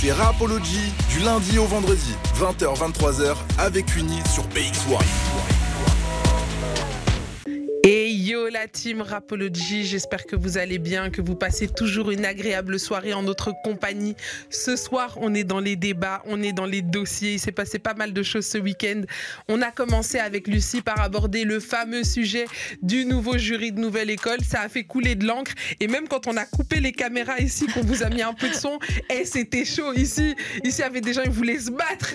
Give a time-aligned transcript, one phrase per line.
[0.00, 5.67] C'est Rapology du lundi au vendredi, 20h-23h avec Uni sur BX1.
[8.28, 12.78] Yo la team Rapology, j'espère que vous allez bien, que vous passez toujours une agréable
[12.78, 14.16] soirée en notre compagnie.
[14.50, 17.78] Ce soir, on est dans les débats, on est dans les dossiers, il s'est passé
[17.78, 19.00] pas mal de choses ce week-end.
[19.48, 22.44] On a commencé avec Lucie par aborder le fameux sujet
[22.82, 24.40] du nouveau jury de Nouvelle École.
[24.46, 27.66] Ça a fait couler de l'encre et même quand on a coupé les caméras ici,
[27.68, 28.78] qu'on vous a mis un peu de son,
[29.10, 30.34] eh, c'était chaud ici.
[30.64, 32.12] Ici, il y avait des gens, ils voulaient se battre.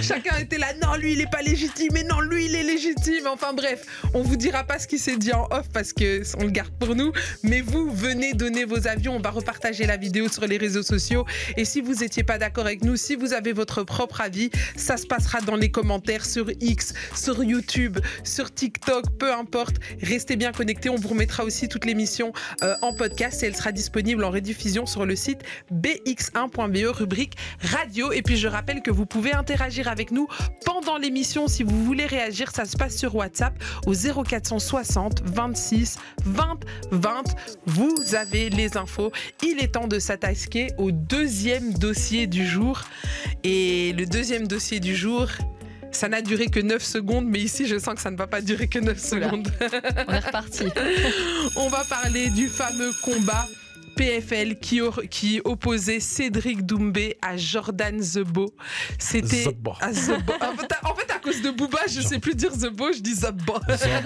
[0.00, 3.26] Chacun était là, non, lui, il est pas légitime, mais non, lui, il est légitime.
[3.26, 6.50] Enfin bref, on vous dira pas ce qui s'est dit off parce que on le
[6.50, 7.12] garde pour nous.
[7.42, 9.08] Mais vous, venez donner vos avis.
[9.08, 11.24] On va repartager la vidéo sur les réseaux sociaux.
[11.56, 14.96] Et si vous étiez pas d'accord avec nous, si vous avez votre propre avis, ça
[14.96, 19.76] se passera dans les commentaires sur X, sur YouTube, sur TikTok, peu importe.
[20.02, 20.90] Restez bien connectés.
[20.90, 22.32] On vous remettra aussi toute l'émission
[22.62, 25.40] euh, en podcast et elle sera disponible en rediffusion sur le site
[25.72, 28.12] bx1.be, E, rubrique radio.
[28.12, 30.28] Et puis je rappelle que vous pouvez interagir avec nous
[30.64, 32.50] pendant l'émission si vous voulez réagir.
[32.50, 33.54] Ça se passe sur WhatsApp
[33.86, 37.22] au 0460 26 20 20.
[37.66, 39.12] Vous avez les infos.
[39.42, 42.82] Il est temps de s'attaquer au deuxième dossier du jour.
[43.44, 45.28] Et le deuxième dossier du jour,
[45.92, 48.40] ça n'a duré que 9 secondes, mais ici je sens que ça ne va pas
[48.40, 49.48] durer que 9 secondes.
[49.60, 50.64] On est reparti.
[51.56, 53.46] On va parler du fameux combat
[54.00, 58.54] PFL qui, opposait Cédric Doumbé à Jordan Zebo.
[58.98, 59.44] C'était
[59.78, 60.32] à Zebo.
[60.40, 63.00] En fait, à- en fait, à cause de Booba, je sais plus dire Zebo, je
[63.00, 63.56] dis Zebo.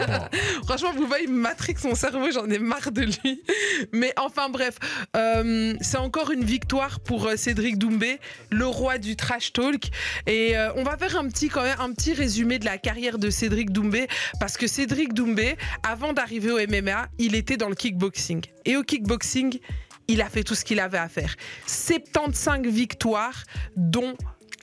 [0.66, 3.44] Franchement, Booba, il matrix mon cerveau, j'en ai marre de lui.
[3.92, 4.78] Mais enfin, bref,
[5.16, 8.18] euh, c'est encore une victoire pour euh, Cédric Doumbé,
[8.50, 9.90] le roi du trash talk.
[10.26, 13.16] Et euh, on va faire un petit, quand même, un petit résumé de la carrière
[13.18, 14.08] de Cédric Doumbé,
[14.40, 15.54] parce que Cédric Doumbé,
[15.88, 18.42] avant d'arriver au MMA, il était dans le kickboxing.
[18.64, 19.60] Et au kickboxing,
[20.08, 21.34] il a fait tout ce qu'il avait à faire.
[21.66, 23.44] 75 victoires,
[23.76, 24.14] dont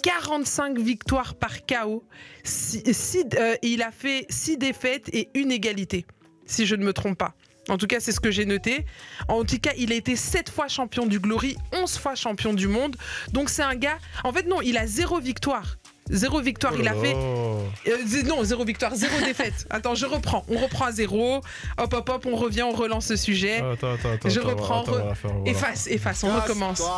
[0.04, 2.04] 45 victoires par KO.
[2.46, 6.06] Euh, il a fait 6 défaites et une égalité,
[6.46, 7.36] si je ne me trompe pas.
[7.70, 8.86] En tout cas, c'est ce que j'ai noté.
[9.28, 12.68] En tout cas, il a été 7 fois champion du Glory, 11 fois champion du
[12.68, 12.96] monde.
[13.32, 14.00] Donc c'est un gars...
[14.24, 15.78] En fait, non, il a zéro victoire.
[16.10, 16.74] Zéro victoire.
[16.78, 17.14] il a fait...
[17.16, 19.66] Euh, non, zéro victoire, zéro défaite.
[19.70, 20.44] Attends, je reprends.
[20.50, 21.42] On reprend à zéro.
[21.78, 23.58] Hop, hop, hop, on revient, on relance le sujet.
[23.60, 24.30] Attends, attends, attends.
[24.30, 25.52] Je reprends, attends, re- on va faire- voilà.
[25.52, 26.82] Efface, efface, on recommence.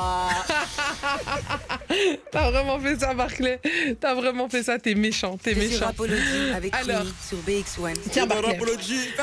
[2.31, 3.59] T'as vraiment fait ça, Barclay.
[4.00, 5.92] T'as vraiment fait ça, t'es méchant, t'es méchant.
[6.56, 7.02] Avec Alors.
[7.02, 7.94] Queenie sur BX1.
[8.12, 8.58] Tiens, Barclay.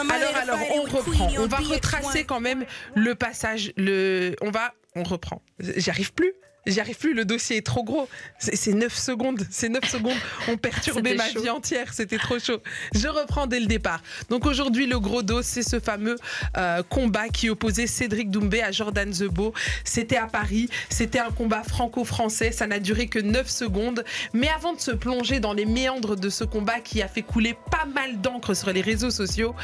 [0.09, 1.29] Alors, alors, on reprend.
[1.39, 2.65] On va retracer quand même
[2.95, 3.73] le passage.
[3.77, 4.37] Le...
[4.41, 4.73] On va.
[4.97, 5.41] On reprend.
[5.77, 6.33] J'y arrive plus.
[6.67, 8.09] J'y arrive plus, le dossier est trop gros.
[8.39, 9.47] C'est c'est 9 secondes.
[9.51, 10.17] Ces 9 secondes
[10.49, 11.41] ont perturbé ma chaud.
[11.41, 11.95] vie entière.
[11.95, 12.59] C'était trop chaud.
[12.95, 14.03] Je reprends dès le départ.
[14.29, 16.17] Donc aujourd'hui, le gros dos, c'est ce fameux
[16.59, 19.55] euh, combat qui opposait Cédric Doumbé à Jordan Zebo.
[19.85, 20.69] C'était à Paris.
[20.91, 22.53] C'était un combat franco-français.
[22.53, 24.05] Ça n'a duré que 9 secondes.
[24.35, 27.57] Mais avant de se plonger dans les méandres de ce combat qui a fait couler
[27.71, 29.55] pas mal d'encre sur les réseaux sociaux,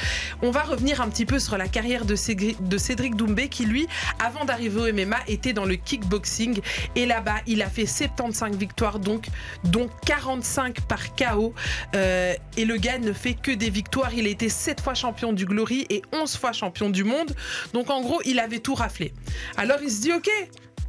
[0.40, 3.86] on va revenir un petit peu sur la carrière de Cédric Doumbé qui, lui,
[4.18, 6.62] avant d'arriver au MMA, était dans le kickboxing.
[6.94, 9.26] Et là-bas, il a fait 75 victoires, donc,
[9.64, 11.54] dont 45 par KO.
[11.94, 14.14] Euh, et le gars ne fait que des victoires.
[14.14, 17.34] Il a été 7 fois champion du Glory et 11 fois champion du monde.
[17.72, 19.12] Donc en gros, il avait tout raflé.
[19.56, 20.28] Alors il se dit, ok,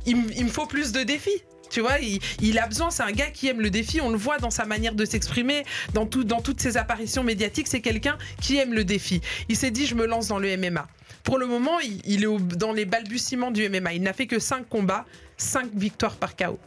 [0.06, 1.44] il, me faut plus de défis.
[1.70, 4.38] Tu vois, il, a besoin, c'est un gars qui aime le défi, on le voit
[4.38, 8.74] dans sa manière de s'exprimer, dans, dans toutes ses apparitions médiatiques, c'est quelqu'un qui aime
[8.74, 9.20] le défi.
[9.50, 10.88] Il s'est dit, je me lance dans le MMA.
[11.28, 13.96] Pour le moment, il, est dans les balbutiements du MMA.
[13.96, 15.04] Il n'a fait que 5 combats,
[15.36, 16.58] 5 victoires par KO.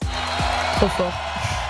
[0.00, 1.12] Trop fort.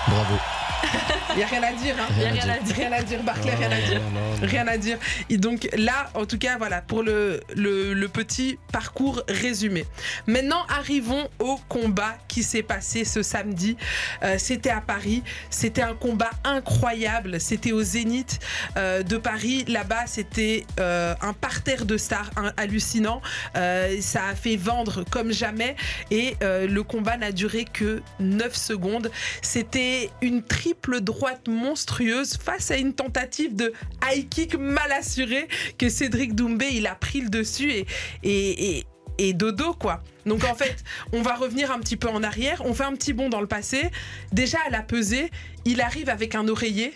[0.09, 0.60] Bravo.
[1.33, 2.07] Il n'y a rien à dire, hein.
[2.11, 2.75] A rien à dire.
[2.77, 4.01] Rien à dire, Barclay, Non, rien à dire.
[4.01, 4.47] non, non, non.
[4.49, 4.99] Rien à dire.
[5.29, 9.85] Et donc là, en tout cas, voilà, pour le, le, le petit parcours résumé.
[10.27, 13.77] Maintenant, arrivons au combat qui s'est passé ce samedi.
[14.25, 15.23] Euh, C'était à Paris.
[15.51, 17.41] C'était un combat incroyable.
[17.41, 18.41] C'était au Zénith
[18.77, 19.65] euh, de Paris.
[19.69, 23.23] Là-bas, c'était euh, un parterre de stars un- hallucinant.
[23.57, 25.77] Euh, ça a fait vendre comme jamais.
[26.11, 29.11] Et euh, le combat n'a duré que 9 secondes.
[29.43, 33.73] C'était une triple droite monstrueuse face à une tentative de
[34.11, 35.47] high kick mal assurée
[35.79, 37.87] que Cédric Doumbé il a pris le dessus et,
[38.23, 38.87] et, et-
[39.19, 40.03] et dodo quoi.
[40.25, 40.77] Donc en fait,
[41.13, 43.47] on va revenir un petit peu en arrière, on fait un petit bond dans le
[43.47, 43.91] passé.
[44.33, 45.31] Déjà à la pesée,
[45.67, 46.95] il arrive avec un oreiller.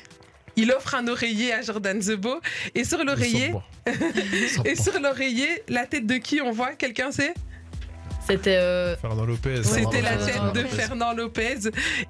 [0.57, 2.41] Il offre un oreiller à Jordan Zebo
[2.75, 3.53] et sur l'oreiller,
[4.65, 6.73] et sur l'oreiller, la tête de qui on voit?
[6.75, 7.35] Quelqu'un sait?
[8.27, 8.57] C'était.
[8.57, 9.63] euh, Fernand Lopez.
[9.65, 10.77] C'était la Fernand tête Lopez.
[10.77, 11.59] de Fernand Lopez.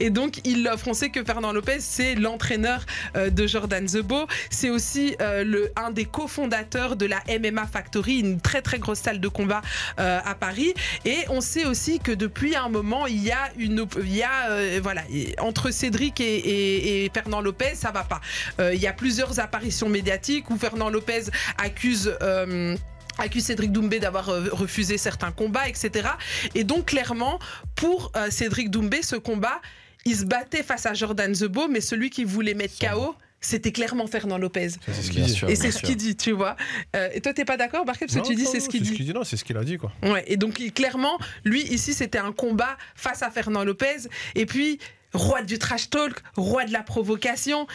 [0.01, 0.89] Et donc, il l'offre.
[0.89, 2.85] On sait que Fernand Lopez, c'est l'entraîneur
[3.17, 4.27] euh, de Jordan Zebo.
[4.51, 8.99] C'est aussi euh, le, un des cofondateurs de la MMA Factory, une très très grosse
[9.01, 9.63] salle de combat
[9.99, 10.75] euh, à Paris.
[11.05, 13.87] Et on sait aussi que depuis un moment, il y a une.
[14.03, 15.03] Il y a, euh, voilà,
[15.41, 18.21] entre Cédric et, et- et Fernand Lopez, ça va pas.
[18.61, 21.25] Euh, il y a plusieurs apparitions médiatiques où Fernand Lopez
[21.59, 22.15] accuse.
[22.23, 22.77] euh,
[23.19, 26.09] accuse Cédric Doumbé d'avoir euh, refusé certains combats, etc.
[26.55, 27.39] Et donc clairement,
[27.75, 29.61] pour euh, Cédric Doumbé, ce combat,
[30.05, 34.07] il se battait face à Jordan Zebo, mais celui qui voulait mettre KO, c'était clairement
[34.07, 34.71] Fernand Lopez.
[34.87, 35.33] C'est ce qu'il dit.
[35.33, 35.49] sûr.
[35.51, 36.57] Et c'est ce qu'il dit, tu vois.
[36.97, 38.83] Euh, et toi, t'es pas d'accord, Barkel, parce que tu dis non, c'est ce qu'il
[38.83, 39.13] dit.
[39.15, 39.93] Non, c'est ce qu'il a dit, quoi.
[40.03, 44.09] Ouais, et donc il- clairement, lui ici, c'était un combat face à Fernand Lopez.
[44.35, 44.79] Et puis,
[45.13, 47.67] roi du trash talk, roi de la provocation.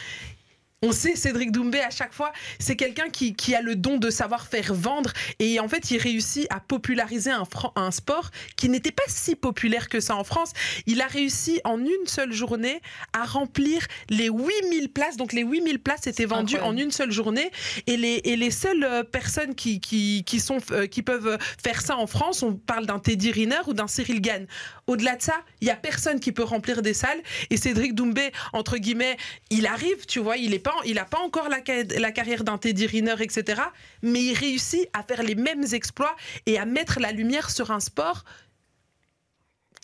[0.82, 4.08] On sait, Cédric Doumbé, à chaque fois, c'est quelqu'un qui, qui a le don de
[4.08, 5.12] savoir faire vendre.
[5.38, 10.00] Et en fait, il réussit à populariser un, sport qui n'était pas si populaire que
[10.00, 10.54] ça en France.
[10.86, 12.80] Il a réussi en une seule journée
[13.12, 15.18] à remplir les 8000 places.
[15.18, 17.50] Donc les 8000 places étaient vendues en une seule journée.
[17.86, 21.82] Et les, et les seules euh, personnes qui, qui, qui, sont, euh, qui peuvent faire
[21.82, 24.46] ça en France, on parle d'un Teddy Riner ou d'un Cyril Gann.
[24.86, 27.20] Au-delà de ça, il y a personne qui peut remplir des salles.
[27.50, 29.18] Et Cédric Doumbé, entre guillemets,
[29.50, 32.44] il arrive, tu vois, il est pas, il a pas encore la, ca- la carrière
[32.44, 33.62] d'un Teddy Riner, etc.
[34.02, 36.14] Mais il réussit à faire les mêmes exploits
[36.46, 38.24] et à mettre la lumière sur un sport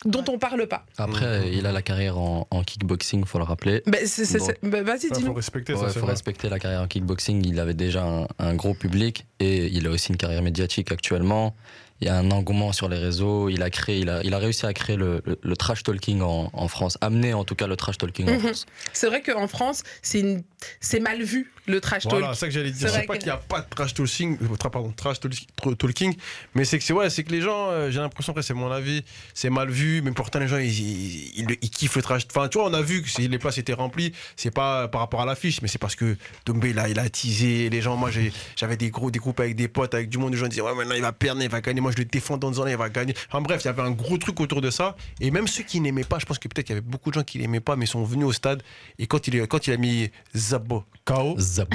[0.05, 0.85] dont on parle pas.
[0.97, 3.81] Après, il a la carrière en, en kickboxing, faut le rappeler.
[4.05, 5.33] C'est- ben, Vas-y, Il faut dis-nous.
[5.33, 6.11] respecter Il ça, faut vrai.
[6.11, 7.43] respecter la carrière en kickboxing.
[7.45, 11.55] Il avait déjà un, un gros public et il a aussi une carrière médiatique actuellement.
[12.01, 13.49] Il y a un engouement sur les réseaux.
[13.49, 16.21] Il a créé, il a, il a réussi à créer le, le- le trash talking
[16.21, 18.39] en, en France, amener en tout cas le trash talking en Mhm.
[18.39, 18.65] France.
[18.93, 20.43] C'est vrai qu'en France, c'est une-
[20.79, 22.35] c'est mal vu le trash Voilà, talk.
[22.35, 22.89] c'est ça que j'allais dire.
[22.89, 25.75] C'est pas que- qu'il n'y a pas de trash talking, euh, pardon, trash tal- tr-
[25.75, 26.15] talking,
[26.55, 28.71] mais c'est que c'est ouais, c'est que les gens, euh, j'ai l'impression après c'est mon
[28.71, 29.03] avis,
[29.33, 32.23] c'est mal vu, mais pourtant les gens ils, ils, ils- ils kiffent le trash.
[32.29, 35.01] Enfin, tu vois, on a vu que si les places étaient remplies, c'est pas par
[35.01, 36.15] rapport à l'affiche, mais c'est parce que
[36.45, 37.95] Dombé là, il a teasé les gens.
[37.97, 40.47] Moi, j'ai- j'avais des gros des groupes avec des potes, avec du monde, les gens
[40.47, 41.81] disaient ouais maintenant il va perdre, il va gagner.
[41.87, 43.13] Moi, je le défends dans un il va gagner.
[43.29, 45.79] Enfin bref, il y avait un gros truc autour de ça, et même ceux qui
[45.79, 47.77] n'aimaient pas, je pense que peut-être qu'il y avait beaucoup de gens qui l'aimaient pas,
[47.77, 48.61] mais sont venus au stade.
[48.99, 51.37] Et quand il quand il a mis Zabo KO.
[51.39, 51.65] Ça,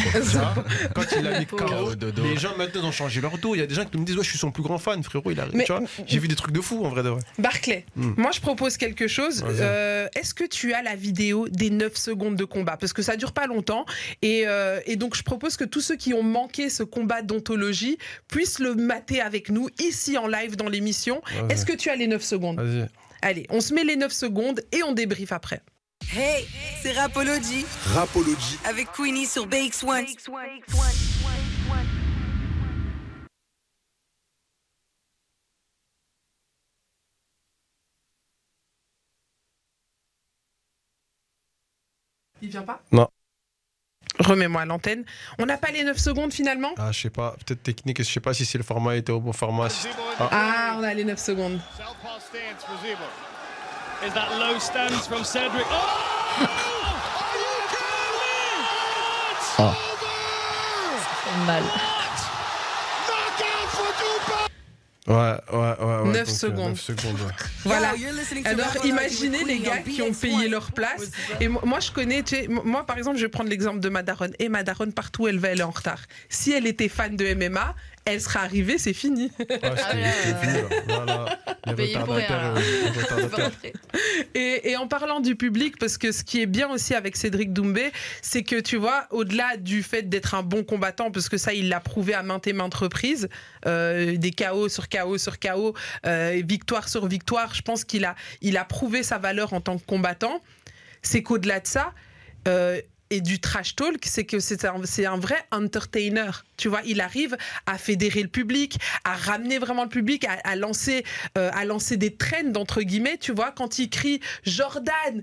[0.94, 1.92] quand il a mis KO,
[2.22, 3.54] les gens maintenant ont changé leur dos.
[3.54, 5.02] Il y a des gens qui me disent ouais, je suis son plus grand fan,
[5.02, 5.30] frérot.
[5.30, 5.46] Il a...
[5.54, 7.20] Mais- tu vois, j'ai vu des trucs de fou en vrai de vrai.
[7.38, 8.12] Barclay, Hmm.
[8.18, 9.42] moi je propose quelque chose.
[9.48, 12.76] Euh, Est-ce que tu as la vidéo des 9 secondes de combat?
[12.76, 13.86] Parce que ça dure pas longtemps.
[14.20, 17.96] Et, euh, et donc je propose que tous ceux qui ont manqué ce combat d'ontologie
[18.28, 21.22] puissent le mater avec nous ici en live dans l'émission.
[21.48, 22.88] Est-ce que tu as les 9 secondes Vas-y.
[23.22, 25.62] Allez, on se met les 9 secondes et on débriefe après.
[26.14, 26.44] Hey,
[26.82, 28.58] c'est Rapology Rapology.
[28.64, 30.04] avec Queenie sur BX1.
[42.42, 42.82] Il vient pas?
[42.90, 43.08] Non.
[44.24, 45.04] Remets-moi l'antenne.
[45.38, 48.20] On n'a pas les 9 secondes finalement Ah, je sais pas, peut-être technique, je sais
[48.20, 49.68] pas si c'est le format était au bon format.
[49.68, 49.88] si-
[50.18, 50.28] Ah.
[50.30, 51.60] Ah, on a les 9 secondes.
[51.76, 53.04] Southpaw stance for Zebo.
[54.06, 55.66] Is that low stance from Cedric?
[55.70, 56.46] Oh!
[59.58, 59.74] Ah.
[61.24, 61.62] fait mal.
[65.12, 65.96] Ouais, ouais, ouais.
[66.02, 66.68] ouais Neuf donc, euh, secondes.
[66.70, 67.32] neuf secondes, ouais.
[67.64, 67.92] Voilà.
[67.92, 70.20] Yo, you're listening to Alors imaginez les gars qui ont BX1.
[70.20, 71.10] payé leur place.
[71.40, 73.80] Et mo- moi je connais, tu sais, m- moi par exemple je vais prendre l'exemple
[73.80, 74.30] de Madaron.
[74.38, 76.00] Et Madaron partout où elle va elle est en retard.
[76.28, 77.74] Si elle était fan de MMA,
[78.04, 79.30] elle serait arrivée, c'est fini.
[79.62, 79.74] Ah,
[84.34, 87.92] et en parlant du public, parce que ce qui est bien aussi avec Cédric Doumbé,
[88.20, 91.68] c'est que tu vois, au-delà du fait d'être un bon combattant, parce que ça, il
[91.68, 93.28] l'a prouvé à maintes et maintes reprises,
[93.66, 95.74] euh, des KO sur KO sur KO,
[96.06, 99.78] euh, victoire sur victoire, je pense qu'il a, il a prouvé sa valeur en tant
[99.78, 100.40] que combattant.
[101.02, 101.92] C'est qu'au-delà de ça,
[102.48, 102.80] euh,
[103.14, 106.30] et du trash talk, c'est que c'est un, c'est un vrai entertainer.
[106.56, 110.56] Tu vois, il arrive à fédérer le public, à ramener vraiment le public, à, à
[110.56, 111.04] lancer,
[111.36, 113.18] euh, à lancer des trends, entre guillemets.
[113.18, 115.22] Tu vois, quand il crie Jordan,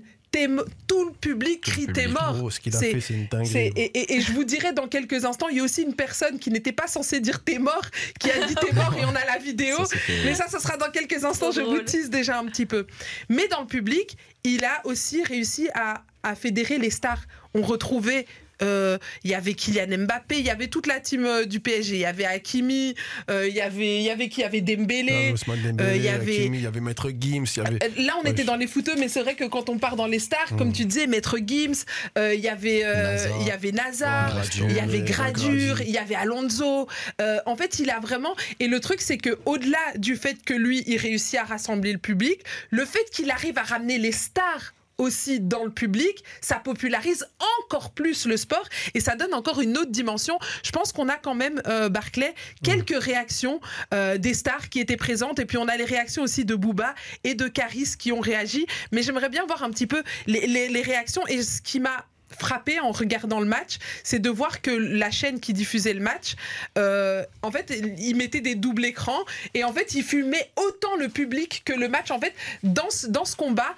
[0.86, 2.36] tout le public crie t'es mort.
[2.38, 3.72] Gros, ce qu'il a C'est- fait, c'est une C'est- dinguerie.
[3.74, 6.38] et, et- et je vous dirai dans quelques instants, il y a aussi une personne
[6.38, 7.82] qui n'était pas censée dire t'es mort,
[8.20, 9.84] qui a dit t'es mort et on a la vidéo.
[9.84, 12.86] Ça, Mais ça, ce sera dans quelques instants, je vous tease déjà un petit peu.
[13.28, 17.22] Mais dans le public, il a aussi réussi à, à fédérer les stars.
[17.54, 18.26] On retrouvait
[18.62, 21.94] euh, il y avait Kylian Mbappé, il y avait toute la team euh, du PSG,
[21.94, 22.94] il y avait Hakimi,
[23.30, 25.32] euh, il y avait il y avait qui Il y avait Dembélé.
[25.80, 27.82] Euh, il y avait- il y avait Maître Gims, il y avait.
[27.82, 29.78] Euh, Là, on Ouais, était je- dans les footeux, mais c'est vrai que quand on
[29.78, 30.72] part dans les stars, comme Mm.
[30.74, 31.84] tu disais, Maître Gims,
[32.18, 34.66] euh, il y avait, euh, il y avait Naza, Ouais, Gradure.
[34.68, 36.86] il y avait Gradure, il y avait Alonso.
[37.22, 38.36] Euh, en fait, il a vraiment.
[38.58, 41.98] Et le truc, c'est que au-delà du fait que lui, il réussit à rassembler le
[41.98, 47.26] public, le fait qu'il arrive à ramener les stars aussi dans le public, ça popularise
[47.64, 48.64] encore plus le sport
[48.94, 50.38] et ça donne encore une autre dimension.
[50.62, 53.60] Je pense qu'on a quand même, euh, Barclay, quelques réactions
[53.94, 56.94] euh, des stars qui étaient présentes et puis on a les réactions aussi de Booba
[57.24, 58.66] et de Caris qui ont réagi.
[58.92, 62.06] Mais j'aimerais bien voir un petit peu les, les- les réactions et ce qui m'a
[62.38, 66.36] frappé en regardant le match, c'est de voir que la chaîne qui diffusait le match,
[66.78, 71.08] euh, en fait, il mettait des doubles écrans et en fait, il filmait autant le
[71.08, 72.12] public que le match.
[72.12, 73.74] En fait, dans ce, dans ce combat,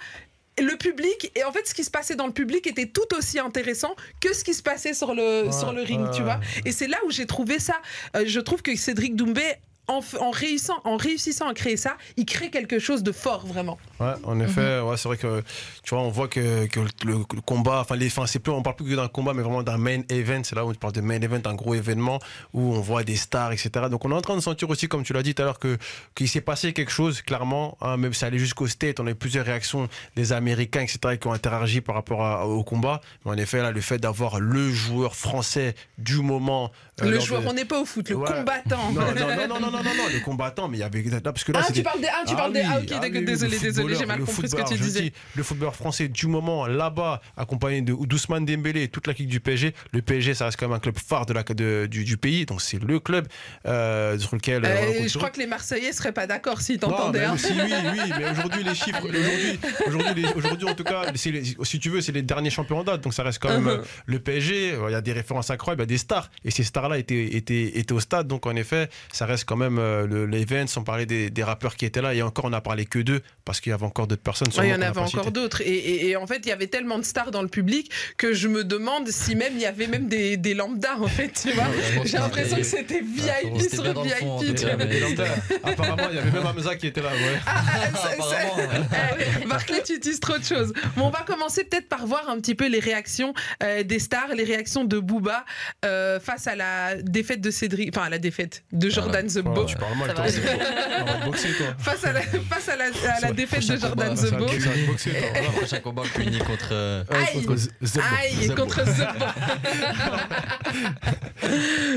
[0.61, 3.39] le public et en fait ce qui se passait dans le public était tout aussi
[3.39, 6.39] intéressant que ce qui se passait sur le Ouais, sur le ring tu vois.
[6.65, 7.75] et c'est là où j'ai trouvé ça.
[8.15, 9.43] Euh, je trouve que Cédric Doumbé
[9.87, 9.99] en,
[10.31, 14.39] réussissant en réussissant à créer ça il crée quelque chose de fort vraiment Ouais, en
[14.41, 15.41] effet, ouais, c'est vrai que
[15.83, 18.61] tu vois, on voit que, que le, le combat, enfin les, enfin c'est plus, on
[18.61, 20.41] parle plus que d'un combat, mais vraiment d'un main event.
[20.43, 22.19] C'est là où on parle de main event, un gros événement
[22.53, 23.69] où on voit des stars, etc.
[23.89, 25.59] Donc on est en train de sentir aussi, comme tu l'as dit tout à l'heure,
[25.59, 25.77] que
[26.15, 27.77] qu'il s'est passé quelque chose clairement.
[27.81, 29.87] Hein, même ça allait jusqu'au state, on a eu plusieurs réactions
[30.17, 31.17] des Américains, etc.
[31.17, 32.99] qui ont interagi par rapport à- au combat.
[33.23, 36.71] Mais en effet, là, le fait d'avoir le joueur français du moment,
[37.01, 38.91] le joueur, on n'est pas au foot, le combattant.
[38.93, 39.81] Non, non, non, non, non,
[40.13, 41.03] le combattant, mais il y avait.
[41.21, 42.07] parce que là, ah, tu parles des.
[42.07, 42.61] Ah, tu ah parles des.
[42.61, 45.13] Ah, ok, ah désolé, désolé, j'ai mal compris ce que tu disais.
[45.35, 49.39] Le footballeur français, du moment, là-bas, accompagné de Doucement Dembélé et toute la clique du
[49.39, 51.43] PSG, le PSG, ça reste quand même un club phare de la,
[51.87, 53.27] du, pays, donc c'est le club
[53.65, 54.63] euh, sur lequel.
[54.65, 57.25] Euh, euh, je crois que les Marseillais ne seraient pas d'accord s'ils t'entendaient.
[57.25, 57.35] Hein.
[57.43, 59.01] Oui, oui, mais aujourd'hui, les chiffres.
[60.35, 63.23] Aujourd'hui, en tout cas, si tu veux, c'est les derniers champions en date, donc ça
[63.23, 63.83] reste quand même uh-huh.
[64.05, 64.77] le PSG.
[64.87, 67.91] Il y a des références incroyables, il y a des stars, et ces stars étaient
[67.91, 70.67] au stade, donc en effet, ça reste quand même euh, le- l'event.
[70.67, 73.21] Sans parler des, des rappeurs qui étaient là, et encore on a parlé que d'eux
[73.45, 74.47] parce qu'il y avait encore d'autres personnes.
[74.57, 75.61] Ouais, il y en avait encore d'autres.
[75.61, 78.33] Et, et- et en fait, il y avait tellement de stars dans le public que
[78.33, 81.51] je me demande si même il y avait même des, des lambdas, en fait, tu
[81.51, 81.65] vois.
[82.05, 84.55] J'ai l'impression que c'était VIP c'était sur bien fond, VIP.
[84.55, 85.25] tu vois.
[85.63, 87.09] Apparemment, il y avait même Hamza qui était là.
[87.09, 87.39] Ouais.
[87.45, 88.53] Ah, ah, Apparemment.
[89.41, 90.73] Eh, Barclay, tu utilises trop de choses.
[90.95, 94.29] Bon, on va commencer peut-être par voir un petit peu les réactions euh, des stars,
[94.35, 95.45] les réactions de Booba
[95.85, 99.41] euh, face à la défaite de Cédric, enfin à la défaite de Jordan The Ouais,
[99.43, 99.65] Bo.
[99.65, 100.25] tu parles mal, toi.
[101.79, 104.25] Face à la, face à la, à la Ça- défaite de Jordan The.
[104.29, 105.51] Voilà.
[105.57, 106.69] Prochain combat puni contre.
[106.71, 107.45] euh, Aïe.
[107.45, 108.05] Contre Z- Zebo.
[108.19, 109.07] Aïe, contre The.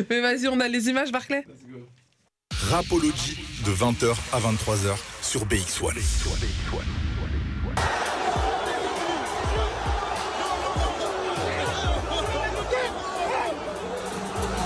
[0.11, 1.45] Mais vas-y, on a les images, Barclay
[2.71, 5.93] Rapology de 20h à 23h sur BX1.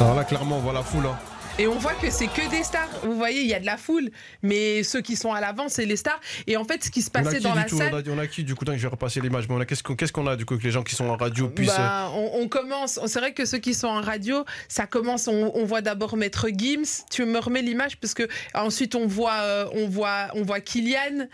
[0.01, 1.07] Alors là, clairement, on voit la foule.
[1.07, 1.19] hein.
[1.61, 2.89] Et on voit que c'est que des stars.
[3.03, 4.11] Vous voyez, il y a de la foule,
[4.43, 6.19] mais ceux qui sont à l'avant, c'est les stars.
[6.47, 7.93] Et en fait, ce qui se passait qui dans la tout salle.
[7.93, 9.83] on a, on a qui du coup je vais repasser l'image mais on a qu'est-ce
[10.13, 12.31] qu'on a du coup que les gens qui sont en radio puissent euh, Bah, on,
[12.41, 12.99] on commence.
[13.05, 15.29] C'est vrai que ceux qui sont en radio, ça commence.
[15.29, 17.05] On, on voit d'abord Maître Gims.
[17.11, 21.27] Tu me remets l'image parce que ensuite on voit, euh, on voit, on voit Kylian.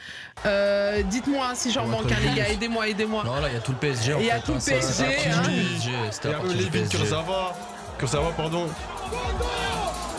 [0.44, 2.48] Euh, Dites-moi hein, si j'en manque un, les gars.
[2.48, 3.22] Aidez-moi, aidez-moi.
[3.24, 4.14] Non, là, il y a tout le PSG.
[4.18, 5.42] Il y a fait, tout le hein, PSG, hein.
[5.42, 6.88] du PSG, C'était il y a Levin.
[6.88, 7.56] Kurzawa
[7.96, 8.66] Kurzawa pardon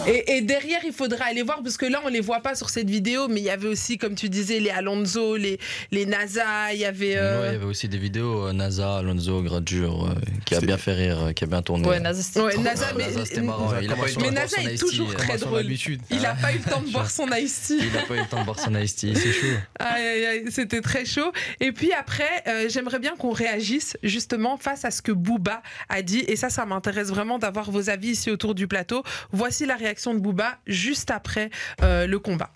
[0.08, 2.70] Et, et derrière, il faudra aller voir parce que là, on les voit pas sur
[2.70, 5.60] cette vidéo, mais il y avait aussi, comme tu disais, les Alonso, les,
[5.92, 6.74] les NASA.
[6.74, 7.16] Il y avait.
[7.18, 10.14] euh, Ouais, il y avait aussi des vidéos euh, NASA, Alonso, Gradure, euh,
[10.46, 11.88] qui a bien fait rire, euh, qui a bien tourné.
[11.88, 13.72] Ouais, Naza, c'était Ouais, NASA, mais- NASA, c'était marrant.
[13.82, 15.60] Il a pas eu le temps Mais NASA est iced toujours très drôle.
[15.60, 17.78] habitude Il a pas eu le temps de boire son ice tea.
[17.82, 19.48] Il n'a pas eu le temps de boire son iced tea, c'est chaud.
[19.80, 21.32] Aïe, aïe, aïe, c'était très chaud.
[21.60, 26.02] Et puis après, euh, j'aimerais bien qu'on réagisse justement face à ce que Booba a
[26.02, 26.24] dit.
[26.28, 29.04] Et ça, ça m'intéresse vraiment d'avoir vos avis ici autour du plateau.
[29.32, 31.50] Voici la réaction de Booba juste après
[31.82, 32.52] euh, le combat.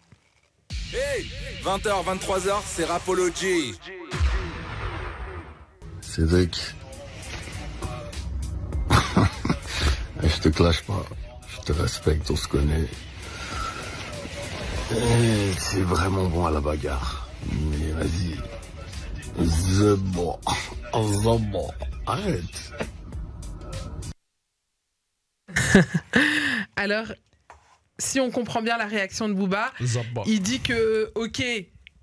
[0.93, 1.29] Hey
[1.63, 3.74] 20h, 23h, c'est Rapology.
[6.01, 6.60] Cédric.
[10.24, 11.05] je te clash pas.
[11.48, 12.88] Je te respecte, on se connaît.
[14.91, 17.29] Et c'est vraiment bon à la bagarre.
[17.51, 18.38] Mais vas-y.
[19.48, 20.38] C'est bon.
[20.93, 21.69] C'est bon.
[22.05, 22.71] Arrête.
[26.75, 27.07] Alors,
[28.01, 30.24] si on comprend bien la réaction de Booba, Zabba.
[30.25, 31.43] il dit que, ok,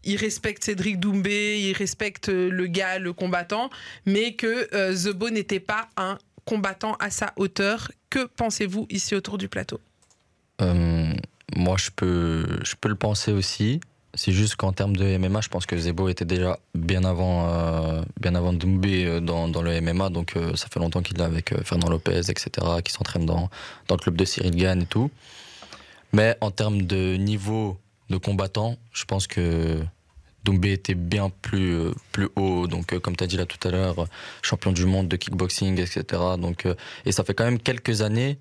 [0.05, 3.69] il respecte Cédric Doumbé, il respecte euh, le gars, le combattant,
[4.07, 7.91] mais que euh, The Bo n'était pas un combattant à sa hauteur.
[8.11, 9.81] Que pensez-vous ici autour du plateau?
[10.63, 11.13] Euh,
[11.57, 13.81] moi, je peux, je peux le penser aussi.
[14.15, 18.03] C'est juste qu'en termes de MMA, je pense que Zebo était déjà bien avant, euh,
[18.21, 20.09] bien avant Doumbé dans, dans le MMA.
[20.09, 22.51] Donc euh, ça fait longtemps qu'il est avec euh, Fernand Lopez, etc.,
[22.83, 23.51] qui s'entraîne dans,
[23.87, 25.11] dans le club de Cyril Gann et tout.
[26.13, 27.79] Mais en termes de niveau
[28.11, 29.83] de combattant, je pense que
[30.45, 31.93] Doumbé était bien plus, euh,
[32.37, 32.67] haut.
[32.67, 34.07] Donc, euh, comme tu as dit là tout à l'heure,
[34.43, 36.05] champion du monde de kickboxing, etc.
[36.39, 36.75] Donc, euh,
[37.05, 38.39] et ça fait quand même quelques années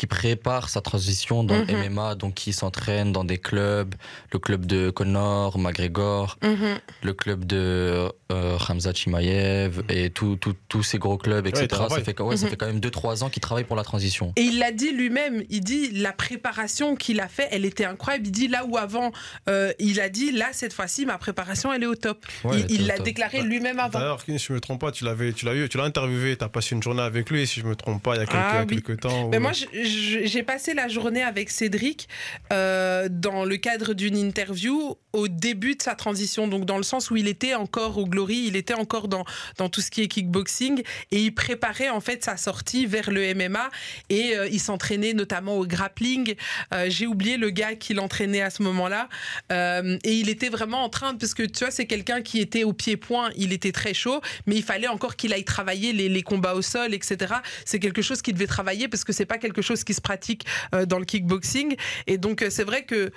[0.00, 1.66] qu'il prépare sa transition dans Mhm.
[1.68, 2.14] le MMA.
[2.14, 3.94] Donc, il s'entraîne dans des clubs,
[4.32, 6.78] le club de Connor, McGregor, Mhm.
[7.02, 11.66] le club de euh, Hamza Chimaev et tout- tout- tous ces gros clubs, etc.
[11.70, 12.50] ça, fait, que- ouais, ça Mhm.
[12.50, 14.32] fait quand même 2-3 ans qu'il travaille pour la transition.
[14.36, 18.28] Et il l'a dit lui-même, il dit la préparation qu'il a fait, elle était incroyable.
[18.28, 19.10] Il dit là où avant,
[19.48, 22.24] euh, il a dit là cette fois-ci ma préparation elle est au top.
[22.44, 23.98] Ouais, il l'a déclaré lui-même avant.
[23.98, 26.44] D'ailleurs, si je me trompe pas, tu l'avais, tu l'as eu, tu l'as interviewé, tu
[26.44, 28.38] as passé une journée avec lui, si je me trompe pas, il y a quelques,
[28.40, 28.80] Ah oui.
[28.80, 29.28] quelques temps.
[29.28, 32.08] Mais où- moi, je- je- j'ai passé la journée avec Cédric
[32.52, 37.10] euh, dans le cadre d'une interview au début de sa transition, donc dans le sens
[37.10, 39.24] où il était encore au Glory, il était encore dans,
[39.58, 43.34] dans tout ce qui est kickboxing et il préparait en fait sa sortie vers le
[43.34, 43.70] MMA
[44.08, 46.34] et euh, il s'entraînait notamment au grappling.
[46.72, 49.08] Euh, j'ai oublié le gars qui l'entraînait à ce moment-là
[49.50, 52.72] et il était vraiment en train, parce que tu vois, c'est quelqu'un qui était au
[52.72, 56.54] pied-point, il était très chaud, mais il fallait encore qu'il aille travailler les, les combats
[56.54, 57.34] au sol, etc.
[57.64, 60.44] C'est quelque chose qu'il devait travailler parce que c'est pas quelque chose qui se pratique
[60.74, 61.76] euh, dans le kickboxing.
[62.06, 63.10] Et donc, euh, c'est vrai que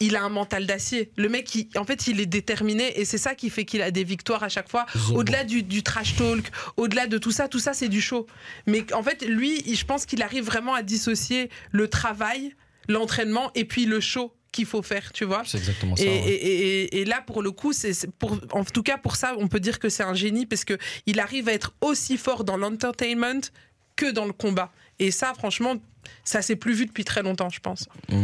[0.00, 1.10] il a un mental d'acier.
[1.16, 3.90] Le mec, il- en fait, il est déterminé et c'est ça qui fait qu'il a
[3.90, 4.86] des victoires à chaque fois.
[5.16, 6.44] Au-delà du, du trash talk,
[6.76, 8.26] au-delà de tout ça, tout ça, c'est du show.
[8.66, 12.54] Mais en fait, lui, je pense qu'il arrive vraiment à dissocier le travail,
[12.88, 15.42] l'entraînement et puis le show qu'il faut faire, tu vois.
[15.44, 16.04] C'est exactement ça.
[16.04, 16.14] Et, ouais.
[16.28, 19.34] et- et- et là, pour le coup, c'est c'est pour, en tout cas pour ça,
[19.36, 22.44] on peut dire que c'est un génie parce que il arrive à être aussi fort
[22.44, 23.40] dans l'entertainment
[23.96, 24.72] que dans le combat.
[24.98, 25.74] Et ça, franchement,
[26.24, 27.86] ça s'est plus vu depuis très longtemps, je pense.
[28.10, 28.16] Ouais,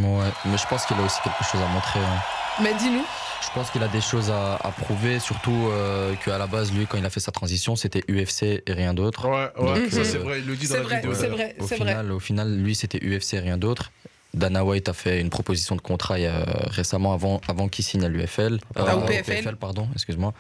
[0.46, 2.00] mais je pense qu'il a aussi quelque chose à montrer.
[2.00, 2.20] hein.
[2.62, 3.04] Mais dis-nous.
[3.42, 6.86] Je pense qu'il a des choses à, à prouver, surtout euh, qu'à la base, lui,
[6.86, 9.28] quand il a fait sa transition, c'était UFC et rien d'autre.
[9.28, 11.14] Ouais, ouais, ça euh, c'est vrai, il le dit dans c'est la vrai, vidéo.
[11.14, 11.88] c'est vrai, Au c'est vrai.
[11.90, 13.90] final, au final, lui, c'était UFC et rien d'autre.
[14.32, 18.08] Dana White a fait une proposition de contrat a- récemment avant, avant qu'il signe à
[18.08, 18.58] l'UFL.
[18.74, 19.54] Ah, au PFL.
[19.56, 20.32] pardon, excuse-moi.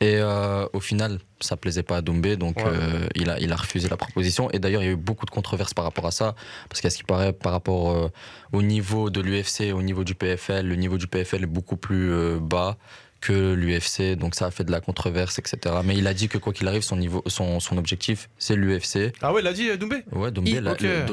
[0.00, 2.64] Et euh, au final, ça plaisait pas à Doumbé, donc Ouais.
[2.66, 4.48] euh, il, a, il a refusé la proposition.
[4.52, 6.34] Et d'ailleurs, il y a eu beaucoup de controverses par rapport à ça,
[6.68, 8.08] parce qu'à ce qui paraît, par rapport euh,
[8.52, 12.12] au niveau de l'UFC, au niveau du PFL, le niveau du PFL est beaucoup plus
[12.12, 12.76] euh, bas
[13.20, 15.74] que l'UFC, donc ça a fait de la controverse, etc.
[15.84, 19.12] Mais il a dit que quoi qu'il arrive, son, niveau, son, son objectif, c'est l'UFC.
[19.20, 20.04] Ah ouais, il a dit Doumbé?
[20.12, 20.32] Ouais, l'a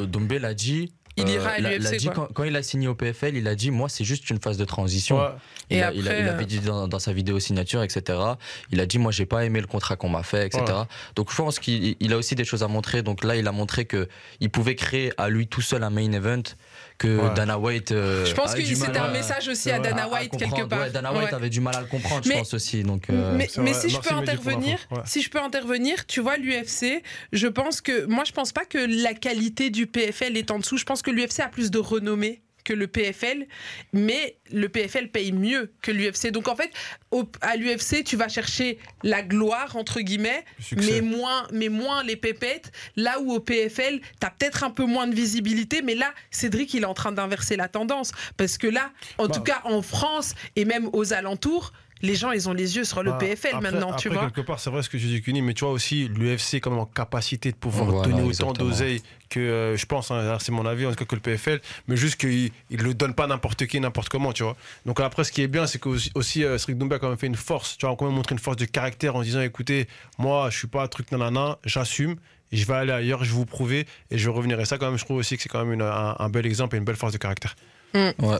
[0.05, 0.91] Doumbé l'a dit.
[1.17, 3.71] Il euh, ira à l'UFC, quand, quand il a signé au PFL, il a dit
[3.71, 5.17] Moi, c'est juste une phase de transition.
[5.19, 5.29] Ouais.
[5.69, 7.81] Il, Et a- il a- après, il euh, avait dit dans, dans sa vidéo signature,
[7.83, 8.19] etc.
[8.71, 10.63] Il a dit Moi, j'ai pas aimé le contrat qu'on m'a fait, etc.
[10.67, 10.73] Ouais.
[11.15, 13.01] Donc, je pense qu'il il a aussi des choses à montrer.
[13.01, 14.09] Donc là, il a montré que
[14.41, 16.43] il pouvait créer à lui tout seul un main event
[16.97, 17.33] que Ouais.
[17.35, 17.91] Dana White.
[17.91, 20.79] euh, Je pense que c'était un message aussi à Dana à- à White quelque part.
[20.81, 21.33] Ouais, Dana White Ouais.
[21.33, 22.83] avait du mal à le comprendre, je Mais- pense aussi.
[22.83, 27.01] Donc, euh, mais, mais si je peux intervenir, si je peux intervenir, tu vois l'UFC,
[27.33, 30.77] je pense que moi je pense pas que la qualité du PFL est en dessous.
[30.77, 33.47] Je pense que l'UFC a plus de renommée que le PFL,
[33.93, 36.31] mais le PFL paye mieux que l'UFC.
[36.31, 36.71] Donc en fait,
[37.11, 40.43] au- à l'UFC, tu vas chercher la gloire entre guillemets,
[40.75, 42.71] mais moins, mais moins les pépettes.
[42.97, 46.73] Là où au PFL, tu as peut-être un peu moins de visibilité, mais là, Cédric,
[46.73, 48.11] il est en train d'inverser la tendance.
[48.35, 49.35] Parce que là, en Bah.
[49.35, 53.01] tout cas en France et même aux alentours, les gens, ils ont les yeux sur
[53.03, 54.29] le Bah, PFL après- maintenant, tu après, vois.
[54.31, 56.79] quelque part, c'est vrai ce que je dis, Cuny, mais tu vois aussi, l'UFC même
[56.79, 60.65] en capacité de pouvoir Voilà, donner autant d'oseille que, euh, je pense, hein, c'est mon
[60.65, 63.65] avis, en tout cas que le PFL, mais juste qu'il ne le donne pas n'importe
[63.65, 64.55] qui, n'importe comment, tu vois.
[64.85, 67.27] Donc après, ce qui est bien, c'est que aussi, aussi euh, a quand même fait
[67.27, 69.87] une force, tu vois, a quand même montré une force de caractère en disant, écoutez,
[70.17, 72.15] moi, je suis pas un truc nanana, j'assume.
[72.51, 74.59] Je vais aller ailleurs, je vais vous prouver et je vais revenir.
[74.59, 76.45] Et ça, quand même, je trouve aussi que c'est quand même une- un, un bel
[76.45, 77.55] exemple et une belle force de caractère.
[78.19, 78.37] Ouais.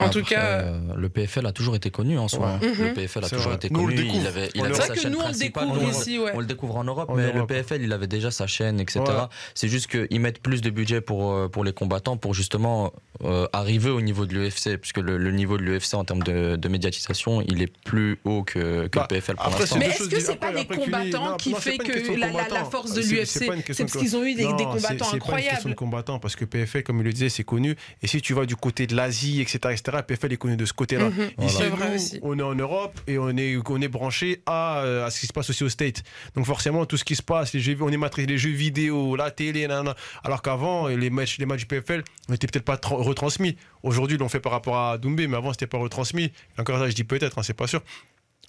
[0.00, 2.58] En tout cas, euh, le PFL a toujours été connu en soi.
[2.60, 2.68] Ouais.
[2.68, 2.94] Le Mhm.
[2.94, 3.54] PFL a toujours vrai.
[3.56, 3.94] été Nous, connu.
[3.94, 4.20] découvre.
[4.20, 6.32] Il avait, il sa que chaîne nous, on le découvre Nous, on- ici, ouais.
[6.34, 7.36] On le découvre en Europe, En mais Europe.
[7.36, 9.00] le PFL, il avait déjà sa chaîne, etc.
[9.06, 9.12] Ouais.
[9.54, 12.92] C'est juste qu'ils mettent plus de budget pour, euh, pour les combattants pour justement
[13.24, 16.56] euh, arriver au niveau de l'UFC, puisque le, le niveau de l'UFC en termes de,
[16.56, 19.76] de médiatisation, il est plus haut que, que Bah, le PFL pour l'instant.
[19.78, 23.26] Mais est-ce que c'est pas Cuny, combattants qui fait que la, force de l'UFC
[23.72, 25.70] c'est parce qu'ils ont eu des, des combattants c'est- C'est pas une question incroyables.
[25.70, 27.74] de combattants parce que PFL, comme il le disait, c'est connu.
[28.02, 30.72] Et si tu vas du côté de l'Asie, etc., etc., PFL est connu de ce
[30.72, 31.10] côté-là.
[31.10, 31.30] Mhm.
[31.44, 35.10] Ici, nous, on est en Europe et on est, on est branché à, euh, à
[35.10, 36.02] ce qui se passe aussi au States.
[36.34, 39.14] Donc forcément, tout ce qui se passe, les jeux, on est matrixé les jeux vidéo,
[39.16, 39.94] la télé, nanana.
[40.24, 43.56] alors qu'avant, les matchs, les matchs du PFL n'étaient peut-être pas tra- retransmis.
[43.82, 46.24] Aujourd'hui, ils l'ont fait par rapport à Doumbé, mais avant, c'était pas retransmis.
[46.56, 47.82] Et encore là, je dis peut-être, hein, c'est pas sûr.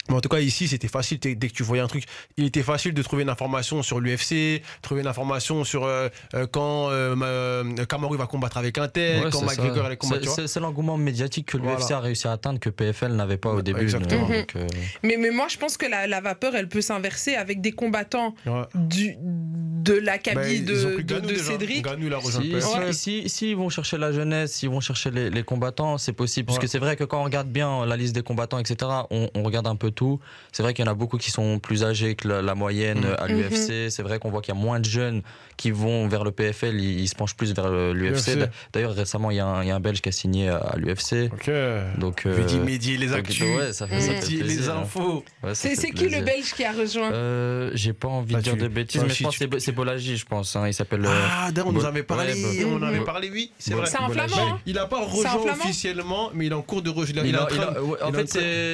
[0.09, 1.19] Mais en tout cas, ici, c'était facile.
[1.19, 2.03] Dès que tu voyais un truc,
[2.37, 6.47] il était facile de trouver une information sur l'UFC, trouver une information sur euh, euh,
[6.51, 10.29] quand euh, euh, Kamaru va combattre avec un tel, Ouais, quand c'est McGregor allait combattre.
[10.47, 11.97] C'est- l'engouement médiatique que l'UFC Voilà.
[11.97, 13.81] a réussi à atteindre que PFL n'avait pas au début.
[13.81, 14.27] Exactement.
[14.27, 14.65] donc, euh,
[15.03, 18.33] Mais, mais moi, je pense que la, la vapeur, elle peut s'inverser avec des combattants
[18.47, 18.63] Ouais.
[18.75, 21.35] du, de l'acabit ils ont de.
[21.37, 21.85] Cédric.
[22.19, 25.97] Si, si- si- si ils vont chercher la jeunesse, s'ils vont chercher les, les combattants,
[25.97, 26.47] c'est possible.
[26.47, 28.77] Parce que c'est vrai que quand on regarde bien la liste des combattants, etc.,
[29.11, 30.19] on, on regarde un peu tout.
[30.53, 32.99] C'est vrai qu'il y en a beaucoup qui sont plus âgés que la, la moyenne
[32.99, 33.15] Mhm.
[33.19, 33.89] à l'UFC.
[33.89, 35.21] C'est vrai qu'on voit qu'il y a moins de jeunes
[35.57, 38.35] qui vont vers le PFL, ils, ils se penchent plus vers l'UFC.
[38.37, 38.49] UFC.
[38.73, 40.57] D'ailleurs, récemment, il y, a un- il y a un Belge qui a signé à,
[40.57, 41.29] à l'UFC.
[41.33, 41.49] Ok.
[41.97, 43.41] Donc, euh, Mehdi, Mehdi, les donc, actus.
[43.41, 44.77] ouais, ça fait, ça fait Mehdi, les hein.
[44.83, 45.23] infos.
[45.43, 46.21] Ouais, C'est qui le.
[46.21, 49.07] Belge qui a rejoint Euh, J'ai pas envie Ah, de dire tu- de bêtises, toi
[49.07, 50.55] mais je pense que c'est- c'est Bolagi, je pense.
[50.55, 50.67] hein.
[50.67, 51.05] il s'appelle.
[51.05, 52.33] euh, Ah, d'ailleurs, on nous avait parlé,
[52.65, 53.87] on en avait parlé, oui, c'est vrai.
[53.87, 56.91] C'est un flamand, hein Il n'a pas rejoint officiellement, mais il est en cours de
[56.91, 58.27] a- en fait,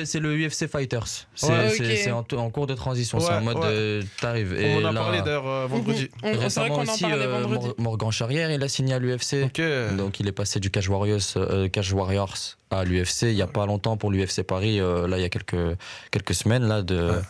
[0.05, 1.12] c'est le UFC Fighters.
[1.35, 2.11] C'est Ouais.
[2.11, 3.19] en, en cours de transition.
[3.19, 3.63] c'est en mode ouais.
[3.65, 4.53] euh, t'arrives.
[4.57, 6.03] On Et en a parlé d'ailleurs euh, vendredi.
[6.03, 6.09] Mhm.
[6.23, 7.65] On- vrai Récemment aussi, euh, vendredi.
[7.67, 9.49] Mor- Morgan Charrière, il a signé à l'UFC.
[9.97, 12.37] Donc il est passé du Cage Warriors, euh, Warriors
[12.71, 14.79] à l'UFC il y a pas longtemps pour l'UFC Paris.
[14.79, 15.77] euh, là, il y a quelques
[16.11, 17.21] quelques semaines là de Ouais.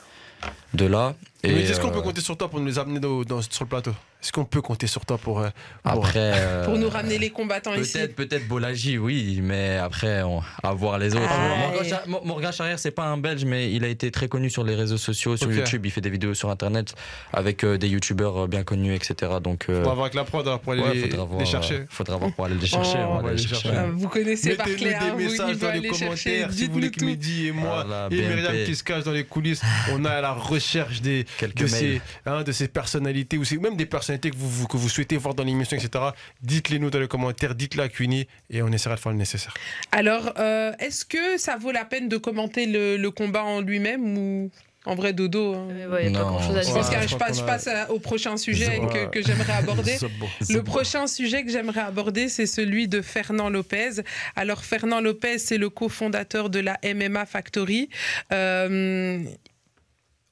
[0.73, 1.15] De là.
[1.43, 3.69] Mais est-ce qu'on euh, peut compter sur toi pour nous amener dans- dans- sur le
[3.69, 3.91] plateau?
[4.21, 5.41] Est-ce qu'on peut compter sur toi pour.
[5.41, 5.49] euh,
[5.83, 7.97] pour- après euh, Pour nous ramener les combattants ici.
[7.97, 11.27] Peut-être, peut-être Bolagi, oui, mais après, on, à voir les autres.
[11.29, 14.75] Ah, Morgan, Charrière, c'est pas un Belge, mais il a été très connu sur les
[14.75, 15.55] réseaux sociaux, sur Ok.
[15.55, 15.85] YouTube.
[15.85, 16.95] Il fait des vidéos sur Internet
[17.33, 19.33] avec euh, des YouTubeurs euh, bien connus, etc.
[19.43, 21.39] Donc, euh, On va voir avec la prod alors, pour aller ouais, les, faudra voir,
[21.41, 21.73] les chercher.
[21.79, 22.99] euh, faudra voir pour aller les chercher.
[22.99, 23.07] Oh.
[23.09, 23.63] on va aller les les chercher.
[23.67, 23.77] chercher.
[23.85, 26.05] Ah, vous connaissez par Mettez-nous des hein, messages dans les aller chercher.
[26.05, 27.19] commentaires si vous voulez que Dites-nous tout.
[27.19, 28.15] Mehdi et moi Voilà, et.
[28.15, 30.62] Myriam qui se cachent dans les coulisses, on a à la recherche
[31.01, 34.67] des, Quelques de, ces, hein, de ces personnalités ou même des personnalités que vous, vous-
[34.67, 36.03] que vous souhaitez voir dans l'émission, etc.
[36.41, 39.53] Dites-les nous dans les commentaires, dites-le à Cuny et on essaiera de faire le nécessaire.
[39.91, 44.17] Alors, euh, est-ce que ça vaut la peine de commenter le, le combat en lui-même
[44.17, 44.51] ou
[44.85, 45.67] en vrai dodo hein?
[45.69, 46.73] Il n'y a pas Non, grand chose à Je dire.
[46.75, 49.53] pense Ouais, que je je crois passe, je à- au prochain sujet que, que j'aimerais
[49.53, 49.97] aborder.
[50.19, 50.27] Bon.
[50.49, 54.01] Le prochain sujet que j'aimerais aborder, c'est celui de Fernand Lopez.
[54.35, 57.89] Alors, Fernand Lopez, c'est le cofondateur de la MMA Factory.
[58.31, 59.23] Euh,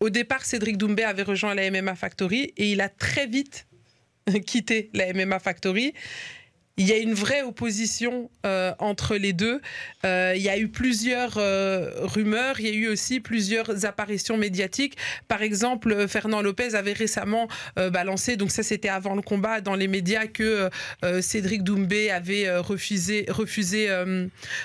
[0.01, 3.67] au départ, Cédric Doumbé avait rejoint la MMA Factory et il a très vite
[4.45, 5.93] quitté la MMA Factory.
[6.77, 9.61] Il y a une vraie opposition euh, entre les deux.
[10.03, 14.37] Euh, il y a eu plusieurs euh, rumeurs, il y a eu aussi plusieurs apparitions
[14.37, 14.97] médiatiques.
[15.27, 19.87] Par exemple, Fernand Lopez avait récemment balancé, donc ça c'était avant le combat, dans les
[19.87, 20.69] médias que
[21.21, 23.89] Cédric Doumbé avait refusé, refusé,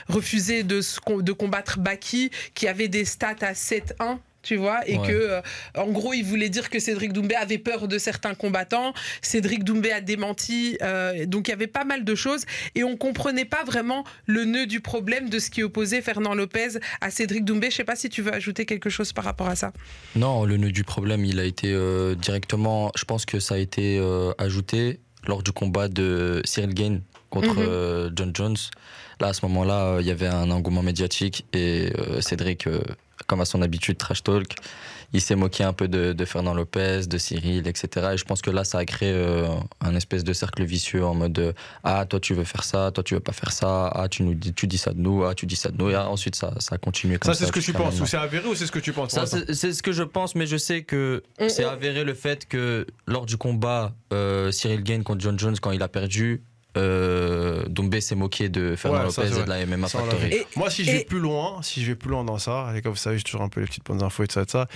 [0.08, 0.80] refusé de,
[1.20, 4.18] de combattre Baki, qui avait des stats à 7-1.
[4.46, 5.06] Tu vois, et Ouais.
[5.08, 5.40] que, euh,
[5.76, 8.94] en gros, il voulait dire que Cédric Doumbé avait peur de certains combattants.
[9.20, 10.78] Cédric Doumbé a démenti.
[10.82, 12.44] euh, donc, il y avait pas mal de choses.
[12.76, 16.78] Et on comprenait pas vraiment le nœud du problème de ce qui opposait Fernand Lopez
[17.00, 17.70] à Cédric Doumbé.
[17.72, 19.72] Je sais pas si tu veux ajouter quelque chose par rapport à ça.
[20.14, 22.92] Non, le nœud du problème, il a été euh, directement.
[22.96, 24.00] Je pense que ça a été
[24.38, 28.12] ajouté lors du combat de Cyril Gain contre Mhm.
[28.14, 28.56] John Jones.
[29.20, 32.80] Là, à ce moment-là, euh, il y avait un engouement médiatique et euh, Cédric, euh,
[33.26, 34.56] comme à son habitude, trash talk,
[35.12, 38.08] il s'est moqué un peu de, de Fernand Lopez, de Cyril, etc.
[38.12, 39.46] Et je pense que là, ça a créé euh,
[39.80, 43.14] un espèce de cercle vicieux en mode Ah, toi, tu veux faire ça, toi, tu
[43.14, 45.46] veux pas faire ça, ah, tu, nous dis, tu dis ça de nous, ah, tu
[45.46, 45.90] dis ça de nous.
[45.90, 47.44] Et ah, ensuite, ça, ça a continué comme Ça, ça.
[47.44, 49.26] c'est ce que tu penses ou c'est avéré ou c'est ce que tu penses Ça,
[49.26, 53.26] c'est ce que je pense, mais je sais que c'est avéré le fait que lors
[53.26, 56.42] du combat euh, Cyril Gain contre John Jones, quand il a perdu,
[56.76, 60.32] euh, Doumbé s'est moqué de Fernand Ouais, ça, Lopez et de la MMA Ça, Factory.
[60.34, 62.72] Et- Moi, si je et- vais plus loin, si je vais plus loin dans ça,
[62.76, 64.42] et comme vous savez, j'ai toujours un peu les petites bonnes infos et tout ça,
[64.42, 64.68] et tout ça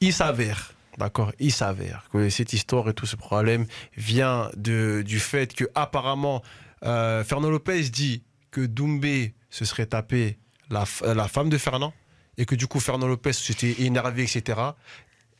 [0.00, 5.18] il s'avère, d'accord, il s'avère que cette histoire et tout ce problème vient de, du
[5.20, 6.42] fait que apparemment
[6.84, 10.38] euh, Fernand Lopez dit que Doumbé se serait tapé
[10.70, 11.94] la, la femme de Fernand
[12.36, 14.58] et que du coup Fernand Lopez s'était énervé, etc.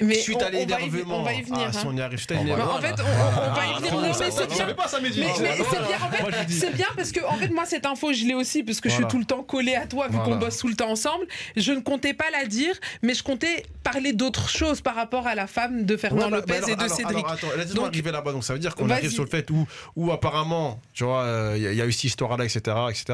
[0.02, 1.66] Mais suite on, à on va y, l'énervement, on va y venir.
[1.68, 1.82] ah, si hein.
[1.86, 3.74] on y arrive, à On va Mais l'énervement- en fait, on, on- on va y
[3.76, 3.94] venir.
[3.94, 4.74] Non, mais c'est bien.
[4.74, 5.20] pas ça, Mehdi.
[5.20, 6.58] Mais, mais c'est bien, en Moi, je fait, dis.
[6.58, 8.94] c'est bien parce que en fait moi cette info je l'ai aussi parce que je
[8.96, 10.30] suis tout le temps collée à toi vu Voilà.
[10.32, 11.26] qu'on bosse tout le temps ensemble.
[11.56, 15.34] Je ne comptais pas la dire, mais je comptais parler d'autres choses par rapport à
[15.34, 17.16] la femme de Fernand Ouais, bah, Lopez bah, alors, et de alors, Cédric.
[17.18, 18.32] Alors, attends, laisse-moi Donc- arriver là-bas.
[18.32, 21.54] Donc, ça veut dire qu'on arrive sur le fait où, où apparemment, tu vois, euh,
[21.56, 23.04] il y, a- il y a eu cette histoire-là, etc., etc.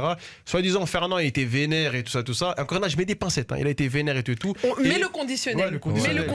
[0.44, 2.54] Soi-disant, Fernand a été vénère et tout ça, tout ça.
[2.58, 3.52] Encore là, je mets des pincettes.
[3.52, 3.56] hein.
[3.58, 4.54] Il a été vénère et tout.
[4.82, 5.64] met le conditionnel.
[5.66, 6.26] Ouais, le conditionnel,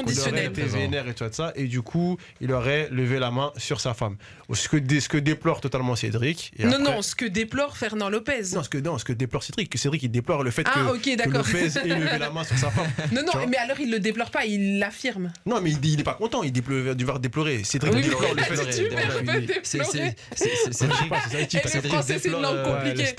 [0.42, 0.66] Personnel.
[0.66, 3.94] été vénère et tout ça, et du coup, il aurait levé la main sur sa
[3.94, 4.18] femme.
[4.54, 6.52] Ce que, ce que déplore totalement Cédric.
[6.58, 8.42] et Non, après- non, ce que déplore Fernand Lopez.
[8.54, 10.72] Non, ce que, non, ce que déplore Cédric, que Cédric il déplore le fait Ah,
[10.76, 10.80] que,
[11.26, 11.30] que.
[11.32, 12.86] Lopez ait levé la main sur sa femme.
[13.12, 15.32] Non, non, mais alors il le déplore pas, il l'affirme.
[15.46, 17.64] Non, mais il, dit- il est pas content, il déplore, du voir déplorer.
[17.64, 20.16] Cédric Oui, il déplore le fait il- C'est c'est-
[20.72, 20.88] c'est-
[21.88, 23.16] français, une déplore, langue compliquée.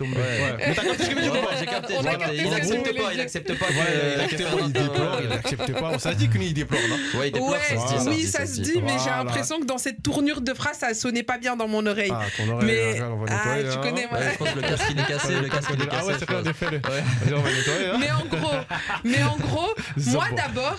[0.59, 1.33] Mais t'as compris ce que je veux dire
[1.67, 2.19] capté, capté.
[2.19, 3.23] capté Il ce que tu accepte voulais pas, il dire.
[3.25, 5.91] accepte pas que- il que accepte pas.
[5.95, 8.21] On s'est dit qu'il déplore, non Ouais, il Ouais, ça se dit, ça oui, se
[8.21, 8.73] dit, ça se dit.
[8.83, 9.19] mais j'ai Voilà.
[9.25, 12.13] l'impression que dans cette tournure de phrase, ça sonnait pas bien dans mon oreille.
[12.13, 13.63] Ah, ton oreille, mais on va ah, nettoyer.
[13.73, 13.81] tu hein.
[13.83, 14.19] connais moi.
[14.19, 15.97] Ouais, je pense que le casque il est cassé, le casque il est cassé.
[16.03, 16.77] Ah ouais, c'est défait-le.
[16.77, 17.03] Ouais.
[17.25, 17.87] Vas-y, on va nettoyer.
[17.87, 17.97] hein.
[18.01, 18.57] Mais en gros,
[19.05, 19.69] mais en gros,
[20.13, 20.77] moi d'abord,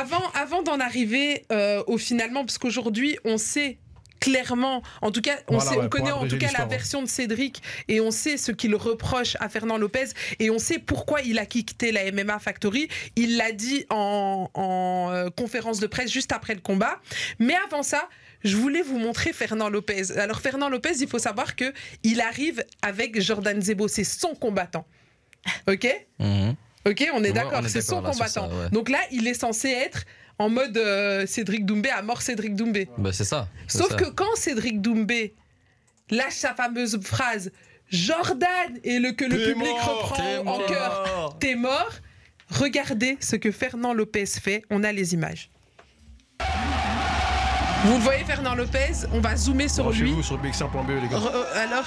[0.00, 3.78] avant, avant d'en arriver euh, au finalement, parce qu'aujourd'hui, on sait
[4.24, 6.64] clairement, en tout cas, on, Voilà, sait, ouais, on pour connaît en tout cas la
[6.64, 10.06] version de Cédric et on sait ce qu'il reproche à Fernand Lopez
[10.38, 12.88] et on sait pourquoi il a quitté la MMA Factory.
[13.16, 17.00] Il l'a dit en, en, euh, conférence de presse juste après le combat.
[17.38, 18.08] Mais avant ça,
[18.44, 20.12] je voulais vous montrer Fernand Lopez.
[20.18, 24.86] Alors Fernand Lopez, il faut savoir que il arrive avec Jordan Zebo, c'est son combattant.
[25.68, 25.86] Ok?
[26.18, 26.54] Mhm.
[26.86, 28.48] Ok, on est Ouais, d'accord, c'est son là combattant.
[28.50, 28.68] ça, ouais.
[28.70, 30.04] Donc là, il est censé être
[30.38, 32.88] en mode euh, Cédric Doumbé à mort Cédric Doumbé.
[32.98, 33.48] Bah, c'est ça.
[33.68, 33.94] Sauf ça.
[33.96, 35.34] que quand Cédric Doumbé
[36.10, 37.50] lâche sa fameuse phrase
[37.88, 38.48] Jordan
[38.82, 40.66] et le, que le public mort, reprend T'es en mort.
[40.66, 41.90] cœur, t'es mort.
[42.50, 44.62] Regardez ce que Fernand Lopez fait.
[44.70, 45.50] On a les images.
[47.84, 50.10] Vous le voyez, Fernand Lopez On va zoomer sur lui.
[50.12, 51.18] Branchez-vous sur BX1.be, les gars.
[51.18, 51.84] Re- euh, alors?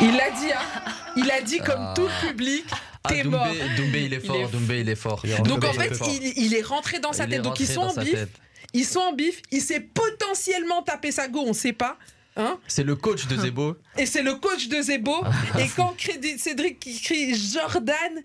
[0.00, 1.94] Il a dit, hein Il a dit comme Ah.
[1.96, 2.64] tout le public
[3.08, 3.46] T'es Doumbé, mort.
[3.76, 5.20] Doumbé, il est fort, Doumbé, il est fort.
[5.24, 7.42] Il est rentré Donc en fait, il, il est rentré dans sa Il tête.
[7.42, 8.12] Donc ils sont en bif.
[8.12, 8.30] tête.
[8.72, 9.40] Ils sont en bif.
[9.52, 11.98] Il s'est potentiellement tapé sa go, on sait pas.
[12.36, 13.76] Hein C'est le coach de Zebo.
[13.98, 15.22] et c'est le coach de Zebo.
[15.58, 15.94] et quand
[16.38, 18.22] Cédric crie Jordan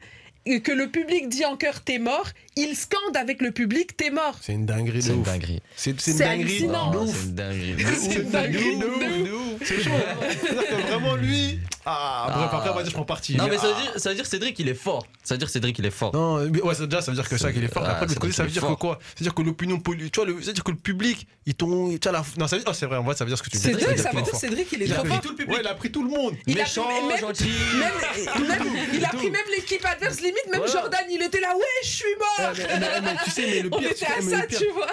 [0.63, 2.27] que le public dit en chœur t'es mort,
[2.61, 4.37] il scande avec le public t'es mort.
[4.41, 5.61] C'est une dinguerie de C'est une dinguerie.
[5.75, 7.15] C'est c'est une C'est dinguerie de ouf.
[7.15, 8.77] C'est une dinguerie.
[8.79, 9.61] C'est de ouf.
[9.65, 9.89] C'est chaud.
[9.91, 10.25] hein.
[10.69, 11.59] Que vraiment lui.
[11.85, 12.57] Ah, bref, Ah.
[12.57, 13.35] après, on va dire, je prends parti.
[13.35, 13.67] Non, mais ça Ah.
[13.77, 15.05] veut dire, ça veut dire Cédric, il est fort.
[15.23, 16.13] Ça veut dire Cédric, il est fort.
[16.13, 17.83] Non, mais ouais, ça, déjà, ça veut dire que ça, qu'il est fort.
[17.85, 18.99] Ah, Après, de ça l'autre côté, veut ça veut dire dire que quoi?
[19.15, 20.11] C'est-à-dire que l'opinion politique.
[20.13, 21.89] Tu vois, le- c'est-à-dire que le public, ils t'ont.
[21.89, 22.23] Tu vois, la.
[22.37, 22.69] Non, ça veut dire.
[22.71, 23.63] Oh, c'est vrai, en vrai, ça veut dire ce que tu dis.
[23.63, 25.21] C'est ça veut dire Cédric il est Il a trop pris fort.
[25.21, 25.55] tout le public.
[25.55, 26.35] Ouais, il a pris tout le monde.
[26.47, 27.49] Il a Méchant, pris même- gentil.
[27.79, 30.71] Même, même- il a pris même l'équipe adverse limite, même Voilà.
[30.71, 32.48] Jordan, il était là, ouais, je suis Ouais, mort.
[32.57, 34.07] Mais, mais- mais tu sais, mais le pire, ça,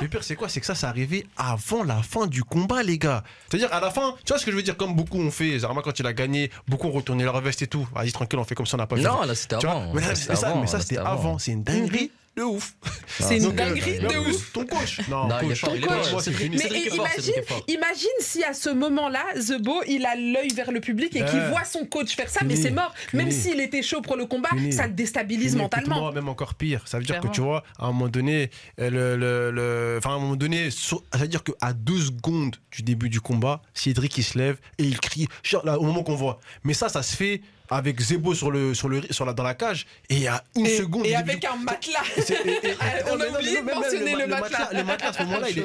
[0.01, 0.49] le pire, c'est quoi?
[0.49, 3.23] C'est que ça, c'est arrivé avant la fin du combat, les gars.
[3.51, 4.77] C'est-à-dire, à la fin, tu vois ce que je veux dire?
[4.77, 7.67] Comme beaucoup ont fait, Zarma, quand il a gagné, beaucoup ont retourné leur veste et
[7.67, 7.87] tout.
[7.95, 9.03] Vas-y, tranquille, on fait comme ça, on n'a pas vu.
[9.03, 9.93] Non, là, c'était avant.
[9.95, 11.39] mais ça, ça, c'était c'était avant.
[11.39, 12.75] C'est une dinguerie de ouf.
[13.19, 14.53] C'est une euh, dinguerie mais de ouf.
[14.53, 15.01] Ton coach.
[15.09, 15.41] Non, coach.
[15.45, 15.71] il est fort.
[15.81, 16.27] coach.
[16.39, 17.35] Mais imagine,
[17.67, 21.65] imagine si à ce moment-là, Zebo, il a l'œil vers le public et qu'il voit
[21.65, 22.93] son coach faire ça, mais c'est mort.
[23.15, 24.73] Même s'il était chaud pour le combat, Fini.
[24.73, 26.13] ça le déstabilise mentalement.
[26.13, 26.83] même encore pire.
[26.87, 30.11] Ça veut dire que tu vois, à un moment donné, euh, le, le- le- enfin
[30.11, 34.19] à un moment donné, ça veut dire qu'à deux secondes du début du combat, Cédric
[34.19, 36.39] il se lève et il crie genre, là, au moment qu'on voit.
[36.65, 39.55] Mais ça, ça se fait avec Zebo sur le sur le sur la dans la
[39.55, 41.07] cage et à une Et, seconde.
[41.07, 42.01] et avec un matelas.
[42.17, 42.21] Et-
[42.69, 42.75] et-
[43.11, 44.69] On a oublié de mentionner le, le ma- matelas.
[44.73, 45.57] Le matelas, à ce moment-là, il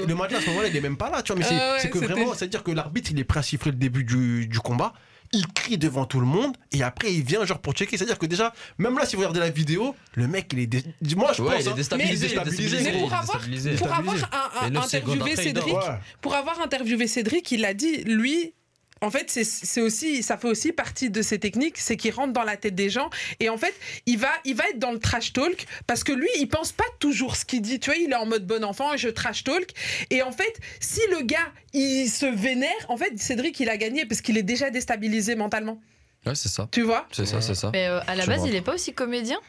[0.72, 1.40] il est même pas là, tu vois.
[1.40, 3.78] Mais c'est Ah ouais, que vraiment, c'est-à-dire que l'arbitre, il est prêt à siffler le
[3.78, 4.94] début du, du combat.
[5.34, 7.96] Il crie devant tout le monde et après il vient genre pour checker.
[7.96, 10.68] C'est-à-dire que déjà, même là, si vous regardez la vidéo, le mec il est.
[10.68, 10.84] dé-
[11.16, 11.64] Moi je Ouais, pense.
[11.66, 12.14] il est déstabilisé.
[12.14, 12.64] il est déstabilisé.
[12.78, 13.72] déstabilisé, Mais pour il est avoir, déstabilisé.
[13.76, 14.26] pour avoir Déstabilisé.
[14.34, 15.64] un- un- Et neuf secondes interviewé après, il dort.
[15.64, 15.96] Cédric, Ouais.
[16.20, 18.54] pour avoir interviewé Cédric, il a dit, lui,
[19.02, 22.44] en fait, c'est- aussi, ça fait aussi partie de ses techniques, c'est qu'il rentre dans
[22.44, 23.10] la tête des gens
[23.40, 23.74] et en fait,
[24.06, 26.84] il va, il va être dans le trash talk parce que lui, il pense pas
[27.00, 27.80] toujours ce qu'il dit.
[27.80, 29.70] Tu vois, il est en mode bon enfant, je trash talk.
[30.10, 34.06] Et en fait, si le gars, il se vénère, en fait, Cédric, il a gagné
[34.06, 35.82] parce qu'il est déjà déstabilisé mentalement.
[36.26, 36.68] Ouais, c'est ça.
[36.72, 37.08] Tu vois?
[37.12, 37.72] C'est ça, c'est ça.
[37.74, 39.40] Mais euh, à la Je base, il est pas aussi comédien?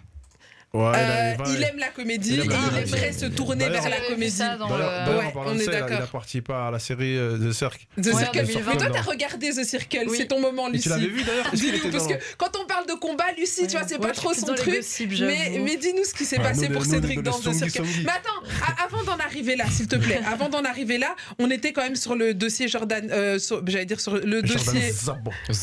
[0.74, 2.94] Ouais, Euh, va- il aime la comédie Il et aime la il comédie.
[2.94, 4.38] aimerait se tourner vers la comédie.
[4.38, 6.08] D'ailleurs, le- Ouais, parlant on est ça, il a- il d'accord.
[6.08, 7.86] participé à la série euh, The Cirque.
[8.00, 8.38] The Ouais, Circle.
[8.46, 8.72] 2020.
[8.72, 10.16] Mais toi, t'as regardé The Circle, Oui.
[10.18, 10.84] c'est ton moment, Et Lucie.
[10.84, 13.86] tu l'avais vu d'ailleurs Dis-nous, parce que quand on parle de combat, Lucie, tu vois,
[13.86, 14.74] c'est Ouais, pas trop son truc.
[14.76, 17.52] gossips, Mais, mais dis-nous ce qui s'est passé nous, pour nous, Cédric le- dans The
[17.52, 17.82] Circle.
[18.04, 21.74] Mais attends, avant d'en arriver là, s'il te plaît, avant d'en arriver là, on était
[21.74, 24.92] quand même sur le dossier Jordan, euh, sur- j'allais dire sur le dossier.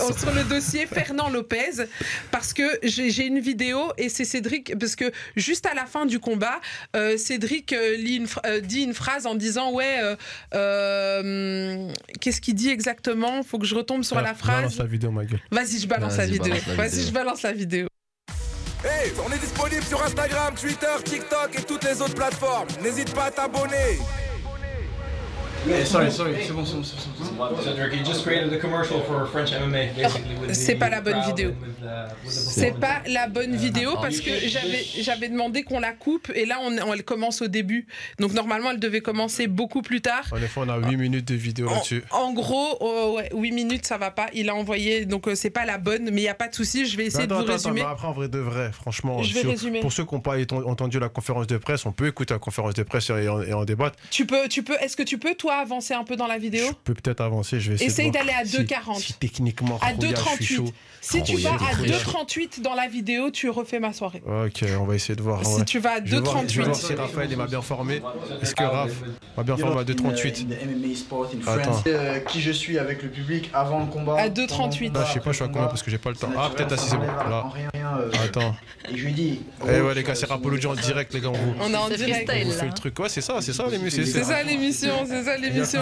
[0.01, 1.87] Oh, sur le dossier Fernand Lopez
[2.29, 6.05] parce que j'ai j'ai une vidéo et c'est Cédric parce que juste à la fin
[6.05, 6.59] du combat
[6.95, 10.15] euh, Cédric euh, lit une euh, dit une phrase en disant ouais euh,
[10.55, 13.43] euh, qu'est-ce qu'il dit exactement?
[13.43, 14.39] Faut que je retombe sur Ah, la Balance
[14.73, 15.39] phrase la vidéo, ma gueule.
[15.51, 17.87] vas-y je balance la Vas-y, vidéo balance la vas-y je balance la vidéo
[18.83, 22.67] Hey, on est disponible sur Instagram, Twitter, TikTok et toutes les autres plateformes.
[22.81, 23.99] N'hésite pas à t'abonner.
[25.67, 26.35] Yeah, sorry, sorry,
[30.53, 31.49] c'est pas la bonne vidéo.
[31.51, 31.85] uh,
[32.27, 36.57] C'est pas la bonne vidéo parce que j'avais j'avais demandé qu'on la coupe et là
[36.61, 37.87] on, on- elle commence au début.
[38.19, 40.25] Donc normalement elle devait commencer beaucoup plus tard.
[40.31, 42.03] En effet, on a 8 minutes de vidéo là-dessus.
[42.11, 44.27] En gros, oh, ouais, 8 minutes ça va pas.
[44.33, 46.55] Il a envoyé donc euh, c'est pas la bonne, mais il y a pas de
[46.55, 46.85] souci.
[46.85, 47.81] Je vais essayer de vous attends, résumer.
[47.81, 49.79] attends, après, en vrai de vrai, franchement, Je vais sur- résumer.
[49.81, 52.73] pour ceux qui n'ont pas entendu la conférence de presse, on peut écouter la conférence
[52.73, 53.97] de presse et en, et en débattre.
[54.11, 54.75] Tu peux, tu peux.
[54.81, 57.59] Est-ce que tu peux toi avancer un peu dans la vidéo Je peux peut-être avancer,
[57.59, 57.89] je vais essayer.
[57.89, 58.99] Essaye d'aller à si- 2,40.
[58.99, 60.05] Si, techniquement, À Rouya, je
[60.45, 60.55] suis 2,38.
[60.57, 60.73] chaud.
[61.01, 61.91] Si tu vas à Rouya.
[61.97, 64.21] 2,38 dans la vidéo, tu refais ma soirée.
[64.27, 65.45] Ok, on va essayer de voir.
[65.45, 65.65] Si ouais.
[65.65, 66.87] tu vas à Je vais voir- Je vais voir 2,38.
[66.87, 68.01] si Raphaël m'a bien formé.
[68.41, 68.91] Est-ce que Raph
[69.37, 70.45] m'a bien formé à 2,38
[71.47, 71.83] Attends.
[71.87, 74.17] Euh, qui je suis avec le public avant le combat.
[74.19, 74.93] À 2,38.
[74.93, 76.29] Là, je sais pas, je suis à combien parce que j'ai pas le temps.
[76.37, 77.03] Ah, peut-être assis, c'est bon.
[77.05, 77.45] Là.
[77.75, 78.55] euh, Attends.
[78.91, 79.41] Et je lui dis.
[79.67, 81.53] Eh ouais, les gars, c'est Rapology en direct, les gars, on vous.
[81.61, 82.29] On est en direct.
[82.29, 82.99] On fait le truc.
[82.99, 84.03] Ouais, c'est ça, c'est ça l'émission.
[84.05, 85.81] C'est ça l'émission, c'est ça l'émission.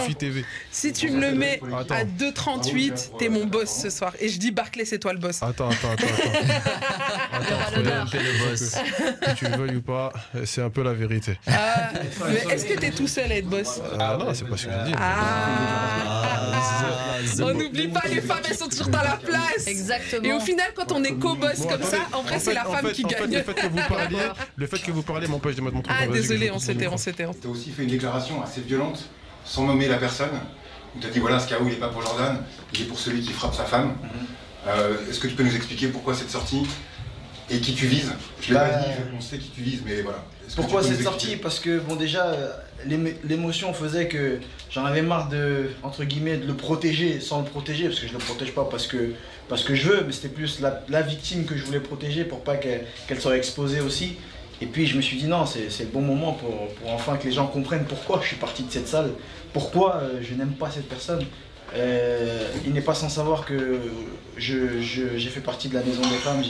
[0.72, 1.96] Si tu me le mets Attends.
[1.96, 4.14] à 2,38, t'es mon boss ce soir.
[4.20, 5.42] Et je dis Barclay, c'est toi le boss.
[5.44, 6.08] Attends, attends, attends.
[6.08, 6.68] attends.
[7.38, 8.76] Attends, faut- le boss.
[9.22, 10.12] Que tu le veuilles ou pas,
[10.46, 11.38] c'est un peu la vérité.
[11.48, 11.92] Ah,
[12.28, 13.80] mais est-ce que t'es tout seul à être boss?
[14.00, 14.94] Ah non, c'est pas ce que je dis.
[14.98, 19.68] Ah On n'oublie pas, les femmes, elles sont toujours dans la place.
[19.68, 20.24] Exactement.
[20.24, 22.88] Et au final, quand on est co-boss Bon, comme ça, en vrai, c'est la femme
[22.88, 23.34] fait- qui en fait, gagne.
[23.36, 24.18] le fait que vous parliez,
[24.56, 25.96] le fait que vous parliez m'empêche de mettre mon truc.
[26.00, 27.26] Ah, désolé, on s'était, on s'était.
[27.26, 29.10] on- Tu as aussi fait une déclaration assez violente,
[29.48, 30.30] sans nommer la personne,
[30.96, 33.00] où tu as dit voilà, ce KO il n'est pas pour Jordan, il est pour
[33.00, 33.94] celui qui frappe sa femme.
[34.68, 36.64] Euh, Est-ce que tu peux nous expliquer pourquoi cette sortie
[37.50, 38.12] et qui tu vises?
[38.42, 38.86] Je l'ai Bah, pas dit,
[39.18, 40.24] on sait qui tu vises, mais voilà.
[40.56, 41.36] Pourquoi cette sortie?
[41.38, 42.52] Parce que bon déjà euh,
[42.86, 47.46] l'émo- l'émotion faisait que j'en avais marre de entre guillemets de le protéger sans le
[47.46, 49.12] protéger parce que je le protège pas parce que
[49.50, 52.44] parce que je veux mais c'était plus la, la victime que je voulais protéger pour
[52.46, 54.16] pas qu'elle qu'elle soit exposée aussi
[54.62, 56.54] et puis je me suis dit non c'est le bon moment pour,
[56.94, 59.12] enfin que les gens comprennent pourquoi je suis parti de cette salle.
[59.54, 61.24] Pourquoi euh, je n'aime pas cette personne.
[61.76, 63.80] Euh, il n'est pas sans savoir que
[64.38, 66.42] j'ai fait partie de la Maison des Femmes,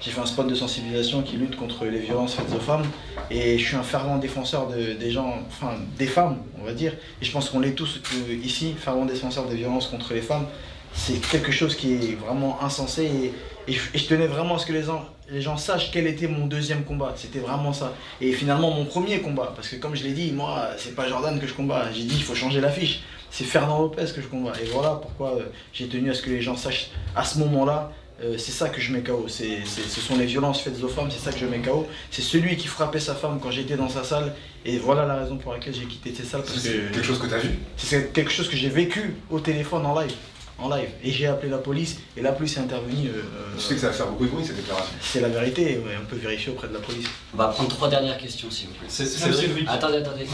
[0.00, 2.84] j'ai fait un spot de sensibilisation qui lutte contre les violences faites aux femmes.
[3.30, 6.92] Et je suis un fervent défenseur de- des gens, enfin des femmes on va dire,
[7.20, 10.46] et je pense qu'on l'est tous euh, ici, fervent défenseur des violences contre les femmes.
[10.92, 13.32] C'est quelque chose qui est vraiment insensé.
[13.66, 16.46] Et je tenais vraiment à ce que les gens, les gens sachent quel était mon
[16.46, 17.94] deuxième combat, c'était vraiment ça.
[18.20, 21.40] Et finalement mon premier combat, parce que comme je l'ai dit, moi c'est pas Jordan
[21.40, 24.52] que je combats, j'ai dit il faut changer l'affiche c'est Fernand Lopez que je combats.
[24.62, 27.90] Et voilà pourquoi euh, j'ai tenu à ce que les gens sachent à ce moment-là,
[28.22, 29.26] euh, c'est ça que je mets KO.
[29.26, 31.84] C'est, c'est- ce sont les violences faites aux femmes, c'est ça que je mets KO.
[32.12, 34.36] C'est celui qui frappait sa femme quand j'étais dans sa salle.
[34.64, 36.42] Et voilà la raison pour laquelle j'ai quitté cette salle.
[36.46, 39.40] C'est que quelque chose que tu as vu c'est quelque chose que j'ai vécu au
[39.40, 40.12] téléphone en live.
[40.58, 40.88] En live.
[41.02, 43.08] Et j'ai appelé la police et la police est intervenue.
[43.08, 43.22] euh,
[43.56, 44.94] Tu sais que ça va faire beaucoup de bruit cette déclaration.
[45.00, 47.06] c'est la vérité, ouais, on peut vérifier auprès de la police.
[47.32, 48.86] On va prendre trois dernières questions, s'il vous plaît.
[48.88, 49.66] C'est- Cédric.
[49.68, 50.26] Attendez, attendez.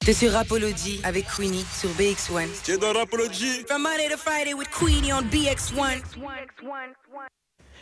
[0.00, 2.46] T'es sur Rapology avec Queenie sur BX1.
[2.64, 3.64] T'es dans Rapology.
[3.66, 6.00] From Monday to Friday with Queenie on BX1.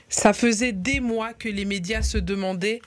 [0.08, 2.80] Ça faisait des mois que les médias se demandaient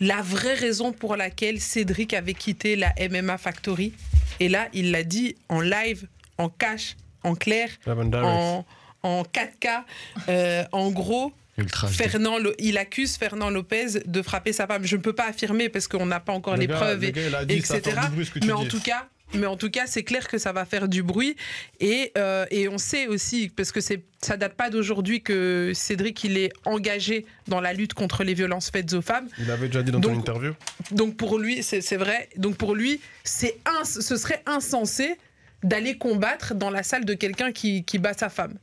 [0.00, 3.92] la vraie raison pour laquelle Cédric avait quitté la MMA Factory.
[4.40, 6.06] Et là, il l'a dit en live,
[6.38, 8.64] en cash, en clair, en,
[9.02, 9.82] en 4K.
[10.28, 11.86] Euh, en gros, Ultra.
[11.88, 14.84] Fernand, il accuse Fernand Lopez de frapper sa femme.
[14.84, 17.08] Je ne peux pas affirmer parce qu'on n'a pas encore Le les gars- preuves, le
[17.08, 17.96] et- gars, il a dit, ça etc.
[18.12, 18.68] bruit, Mais en dis.
[18.68, 21.36] tout cas, mais en tout cas, c'est clair que ça va faire du bruit.
[21.80, 26.38] Et, euh, et on sait aussi, parce que ça date pas d'aujourd'hui que Cédric il
[26.38, 29.28] est engagé dans la lutte contre les violences faites aux femmes.
[29.38, 30.54] Il avait déjà dit dans ton Donc- interview.
[30.90, 32.28] Donc pour lui, c'est, vrai.
[32.36, 35.16] Donc pour lui, c'est ce serait insensé
[35.64, 38.54] d'aller combattre dans la salle de quelqu'un qui, qui bat sa femme.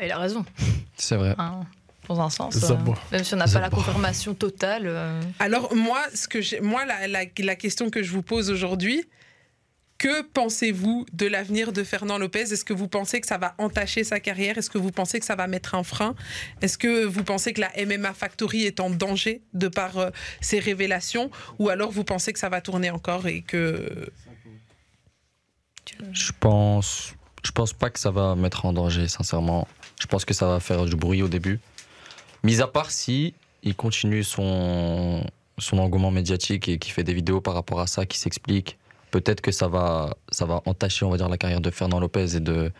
[0.00, 0.44] Il a raison.
[0.96, 1.34] C'est vrai.
[1.38, 1.62] hein,
[2.08, 2.62] dans un sens.
[2.70, 2.76] Euh,
[3.10, 4.84] même si on n'a pas la confirmation totale.
[4.86, 8.50] euh, Alors moi, ce que j'ai- moi la, la- la question que je vous pose
[8.50, 9.04] aujourd'hui,
[9.98, 12.40] que pensez-vous de l'avenir de Fernand Lopez?
[12.52, 14.58] Est-ce que vous pensez que ça va entacher sa carrière?
[14.58, 16.14] Est-ce que vous pensez que ça va mettre un frein?
[16.60, 20.10] Est-ce que vous pensez que la MMA Factory est en danger de par euh,
[20.42, 21.30] ses révélations?
[21.58, 24.10] Ou alors vous pensez que ça va tourner encore et que...
[26.12, 29.66] Je pense, je pense pas que ça va mettre en danger, sincèrement.
[30.00, 31.60] Je pense que ça va faire du bruit au début.
[32.42, 35.24] Mis à part si il continue son,
[35.58, 38.78] son engouement médiatique et qui fait des vidéos par rapport à ça, qui s'explique,
[39.10, 42.36] peut-être que ça va, ça va entacher, on va dire, la carrière de Fernand Lopez
[42.36, 42.72] et de,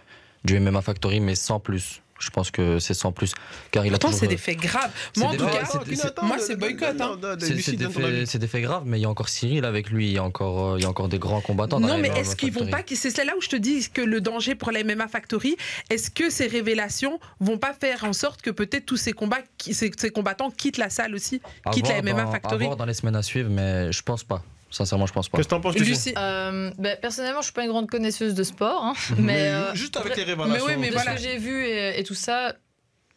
[0.44, 2.02] du MMA Factory, mais sans plus.
[2.18, 3.34] Je pense que c'est sans plus.
[3.70, 4.90] Car il a Pourtant, c'est des faits graves.
[5.14, 6.96] c'est Moi, en tout cas, c'est- c'est- moi, c'est boycott.
[7.40, 10.06] c'est- des, faits- c'est des faits graves, mais il y a encore Cyril avec lui,
[10.08, 11.78] il y a encore, euh, il y a encore des grands combattants.
[11.78, 12.82] Non, mais est-ce qu'ils vont pas.
[12.94, 15.56] C'est là où je te dis que le danger pour la MMA Factory,
[15.90, 19.90] est-ce que ces révélations vont pas faire en sorte que peut-être tous ces, combats, ces,
[19.96, 22.84] ces combattants quittent la salle aussi, À quittent la MMA dans- Factory À voir dans
[22.86, 24.42] les semaines à suivre, mais je pense pas.
[24.76, 25.38] Sincèrement, je pense pas.
[25.38, 26.12] Qu'est-ce que t'en penses, Lucie?
[26.18, 29.74] Euh, ben, personnellement, je suis pas une grande connaisseuse de sport, hein, Mais mais, euh,
[29.74, 30.66] juste avec les révélations.
[30.66, 31.12] Mais oui, mais de voilà.
[31.12, 32.54] ce que j'ai vu et, et tout ça,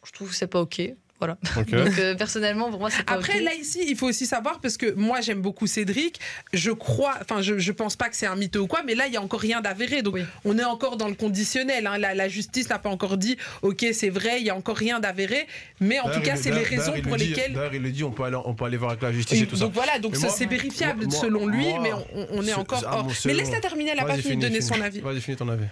[0.06, 0.80] je trouve que c'est pas ok.
[1.20, 1.36] Voilà.
[1.54, 4.76] Donc euh, personnellement, pour moi, c'est pas Après, là, ici, il faut aussi savoir, parce
[4.76, 6.18] que moi, j'aime beaucoup Cédric.
[6.52, 9.06] Je crois, enfin, je, je pense pas que c'est un mytho ou quoi, mais là,
[9.06, 10.02] il y a encore rien d'avéré.
[10.02, 11.86] Donc, on est encore dans le conditionnel.
[11.86, 11.98] hein.
[11.98, 14.98] La, la justice n'a pas encore dit, OK, c'est vrai, il y a encore rien
[14.98, 15.46] d'avéré.
[15.80, 17.52] Mais en tout cas, c'est les raisons pour dit- lesquelles.
[17.52, 19.46] D'ailleurs, il le dit, on peut aller, on peut aller voir avec la justice et
[19.46, 19.64] tout ça.
[19.64, 22.54] donc voilà, donc ça, c'est vérifiable moi- selon lui, moi- mais on, on est ce-
[22.54, 23.04] encore ah, hors.
[23.04, 25.00] bon, mais laisse-la terminer, elle n'a pas fini de donner son avis.
[25.00, 25.66] Vas-y, finis ton avis.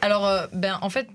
[0.00, 1.06] Alors, euh, ben, en fait,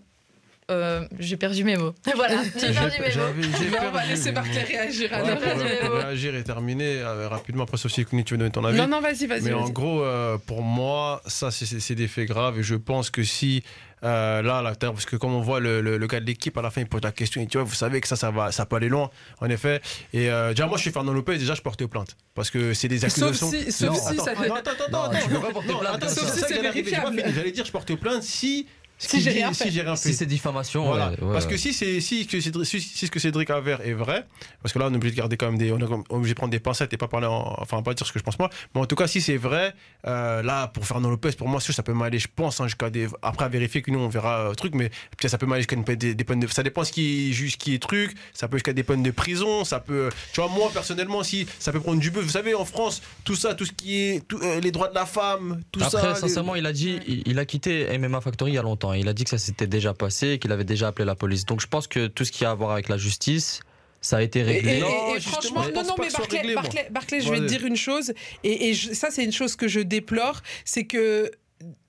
[0.69, 1.93] euh, j'ai perdu mes mots.
[2.15, 3.77] Voilà, j'ai perdu mes mots.
[3.87, 5.09] on va laisser Barclay réagir.
[5.11, 5.39] Ouais, alors.
[5.39, 5.53] pour,
[5.89, 7.63] pour réagir et terminer euh, rapidement.
[7.63, 8.77] Après, Sophie, tu veux donner ton avis.
[8.77, 9.41] Non, non, vas-y, vas-y.
[9.43, 9.71] Mais en vas-y.
[9.71, 12.59] gros, euh, pour moi, ça, c'est- des faits graves.
[12.59, 13.63] Et je pense que si,
[14.03, 16.61] euh, là, là, parce que comme on voit le, le, le gars de l'équipe, à
[16.61, 17.41] la fin, il pose la question.
[17.41, 19.09] Et tu vois, vous savez que ça, ça, va, ça peut aller loin,
[19.39, 19.81] en effet.
[20.13, 21.37] Et euh, déjà, moi, je suis Fernand Lopez.
[21.37, 22.15] Déjà, je porte plainte.
[22.35, 23.49] Parce que c'est des Sauf accusations.
[23.51, 25.17] si- sauf Non, si attends, ça fait- non, attends, attends, Non, attends.
[25.23, 27.17] tu peux pas porter Non, plainte Sauf si c'est vérifiable.
[27.21, 27.33] fini.
[27.33, 28.67] J'allais dire, je porte plainte si.
[28.99, 29.71] Si j'ai rien Si fait.
[29.71, 30.09] j'ai rien fait.
[30.09, 31.11] Si c'est diffamation, Voilà.
[31.11, 31.51] ouais, ouais, parce ouais.
[31.51, 34.25] que si c'est si, que Cédric- si, si ce que Cédric avère est vrai,
[34.61, 36.37] parce que là on est obligé de garder quand même des, on est obligé de
[36.37, 38.49] prendre des pincettes et pas parler, en- enfin pas dire ce que je pense moi,
[38.73, 39.75] mais en tout cas si c'est vrai,
[40.07, 43.07] euh, là pour Fernand Lopez, pour moi ça peut m'aller, je pense, hein, jusqu'à des,
[43.21, 45.75] après à vérifier que nous on verra euh, truc, mais peut-être ça peut m'aller jusqu'à
[45.95, 48.73] des, des peines de, ça dépend ce qui est qui est truc, ça peut jusqu'à
[48.73, 52.09] des peines de prison, ça peut, tu vois moi personnellement si ça peut prendre du
[52.09, 54.87] bœuf, vous savez en France tout ça, tout ce qui est tout, euh, les droits
[54.87, 57.95] de la femme, tout Après, ça, les- sincèrement, il a dit, il, il a quitté
[57.99, 58.86] MMA Factory il y a longtemps.
[58.93, 61.45] Il a dit que ça s'était déjà passé, qu'il avait déjà appelé la police.
[61.45, 63.59] Donc je pense que tout ce qui a à voir avec la justice,
[64.01, 64.73] ça a été réglé.
[64.73, 66.61] et- et- Non, et franchement, non, non, mais Barclay, réglé, moi.
[66.63, 68.13] Barclay, Barclay, je vais te dire une chose,
[68.43, 71.31] et, et je- ça, c'est une chose que je déplore, c'est que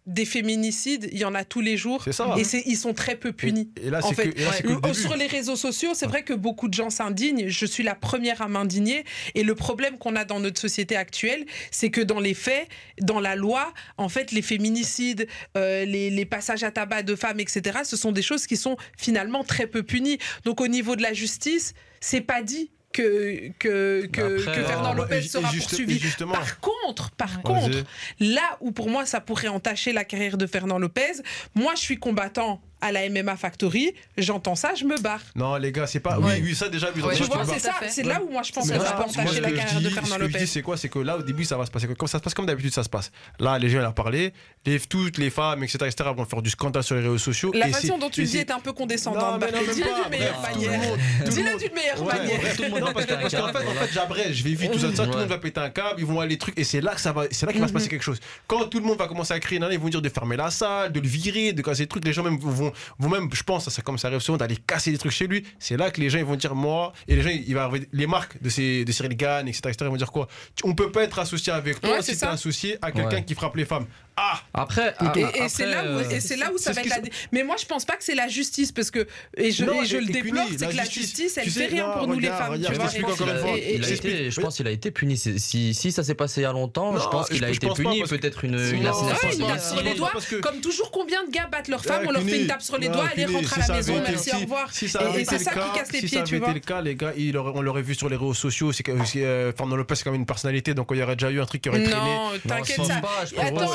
[0.09, 2.35] des féminicides, il y en a tous les jours, C'est ça.
[2.39, 3.71] et ils sont très peu punis.
[3.81, 5.55] Et, et là en fait, que, et là, c'est que le Euh, sur les réseaux
[5.57, 7.49] sociaux, c'est vrai que beaucoup de gens s'indignent.
[7.49, 9.05] Je suis la première à m'indigner.
[9.35, 12.69] Et le problème qu'on a dans notre société actuelle, c'est que dans les faits,
[13.03, 17.41] dans la loi, en fait, les féminicides, euh, les, les passages à tabac de femmes,
[17.41, 20.19] etc., ce sont des choses qui sont finalement très peu punies.
[20.45, 22.71] Donc au niveau de la justice, c'est pas dit.
[22.99, 26.01] Que, que, que, Après, que Fernand euh, Lopez et- et sera juste- poursuivi.
[26.33, 27.85] Par contre, par contre,
[28.19, 31.13] là où pour moi ça pourrait entacher la carrière de Fernand Lopez,
[31.55, 35.21] moi je suis combattant à la MMA Factory, j'entends ça, je me barre.
[35.35, 36.19] Non, les gars, c'est pas.
[36.19, 36.35] Ouais.
[36.41, 38.53] Oui, oui, ça déjà, oui, Ouais, Tu vois, c'est ça, c'est là où moi je
[38.53, 40.39] pense que ça moi, entacher la carrière de Fernand Ce que je Lopez.
[40.39, 40.77] dis, c'est quoi?
[40.77, 41.87] C'est que là, au début, ça va se passer.
[41.89, 43.11] Comme ça se passe comme d'habitude, ça se passe.
[43.41, 44.33] Là, les gens, il a parlé.
[44.65, 47.51] Les, toutes les femmes, etc., etc., vont faire du scandale sur les réseaux sociaux.
[47.55, 49.41] La et façon dont tu le dis est un peu condescendante.
[49.41, 50.81] Dis-le d'une meilleure manière.
[51.27, 52.41] Dis-le d'une meilleure manière.
[52.81, 53.81] non, va parce qu'en fait, en voilà.
[53.83, 56.07] fait, j'abrège, je vais vite, tout ça, tout le monde va péter un câble, ils
[56.07, 57.73] vont aller les trucs, et c'est là que ça va, c'est là qu'il va se
[57.73, 57.79] Mhm.
[57.79, 58.21] passer quelque chose.
[58.47, 60.51] Quand tout le monde va commencer à crier, non, ils vont dire de fermer la
[60.51, 62.68] salle, de le virer, de casser des trucs, les gens même vont,
[62.99, 65.45] vont même, je pense, ça, comme ça arrive souvent, d'aller casser des trucs chez lui.
[65.59, 67.89] C'est là que les gens ils vont dire moi, et les gens, il va arriver
[67.93, 70.29] les marques de ces, de Cyril Gann, etc., etc., ils vont dire quoi?
[70.55, 72.31] Tu- On peut pas être associé avec toi Ouais, si ça.
[72.31, 73.25] associé à quelqu'un Ouais.
[73.25, 73.87] qui frappe les femmes.
[74.21, 76.81] Ah Après, Et, après, et c'est là où, euh, et c'est là où ça va
[76.81, 76.97] être la...
[77.31, 79.07] Mais moi, je pense pas que c'est la justice, parce que,
[79.37, 81.61] et je, Non, et je et- le déplore, c'est que la justice, elle tu fait
[81.61, 82.53] sais, rien non, pour nous les regarde, femmes.
[82.55, 83.11] regarde, tu je vois.
[83.11, 83.59] pense encore une qu'il a- fois.
[83.59, 84.45] Il été- je oui.
[84.45, 85.17] pense qu'il a été puni.
[85.17, 87.57] Si, si ça s'est passé il y a longtemps, Non, je pense qu'il a je
[87.57, 90.13] été puni, peut-être une, une assignation une tape sur les doigts.
[90.43, 92.77] Comme toujours, combien de gars battent leur femme Ouais, On leur fait une tape sur
[92.79, 94.73] les doigts, allez, rentre à si la ça maison, avait merci, si- au revoir.
[94.75, 96.49] Si ça Et- avait c'est ça qui casse les si pieds, ça tu avait vois.
[96.51, 97.13] été le cas, les gars,
[97.55, 98.73] on l'aurait vu sur les réseaux sociaux.
[99.17, 101.47] Euh, Fernand Lopez, c'est quand même une personnalité, donc il y aurait déjà eu un
[101.47, 102.01] truc qui aurait traîné.
[102.01, 103.01] Non, t'inquiète ça.
[103.41, 103.75] Attends,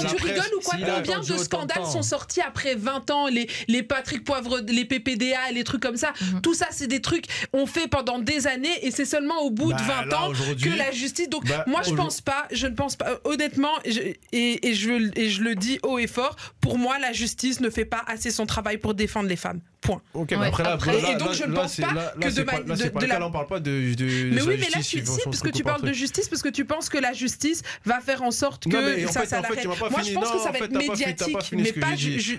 [0.56, 4.86] ou quoi Combien de scandales sont sortis après 20 ans les, les Patrick Poivre, les
[4.86, 6.42] PPDA, les trucs comme ça Mhm.
[6.42, 9.74] Tout ça, c'est des trucs on fait pendant des années et c'est seulement au bout
[9.74, 11.30] de Bah, 20 là, ans que la justice.
[11.30, 14.00] Donc, Bah, moi, je pense pas, je ne pense pas, euh, honnêtement, je-
[14.32, 17.70] et, et je, et je le dis haut et fort, pour moi, la justice ne
[17.70, 19.62] fait pas assez son travail pour défendre les femmes.
[19.84, 20.02] Point.
[20.14, 21.94] Ok, Ouais, mais après, là, après- là, et donc, là, je ne pense c'est- pas
[21.94, 23.94] là, que là, de pas- là, de- pas la- là, on parle pas de.
[23.94, 26.30] de- Mais de oui, la mais là, justice, tu, parce que tu parles de justice,
[26.30, 28.72] parce que tu penses que la justice va faire en sorte que
[29.08, 31.88] ça, pas Moi, je pense que ça va être médiatique, pas fini mais pas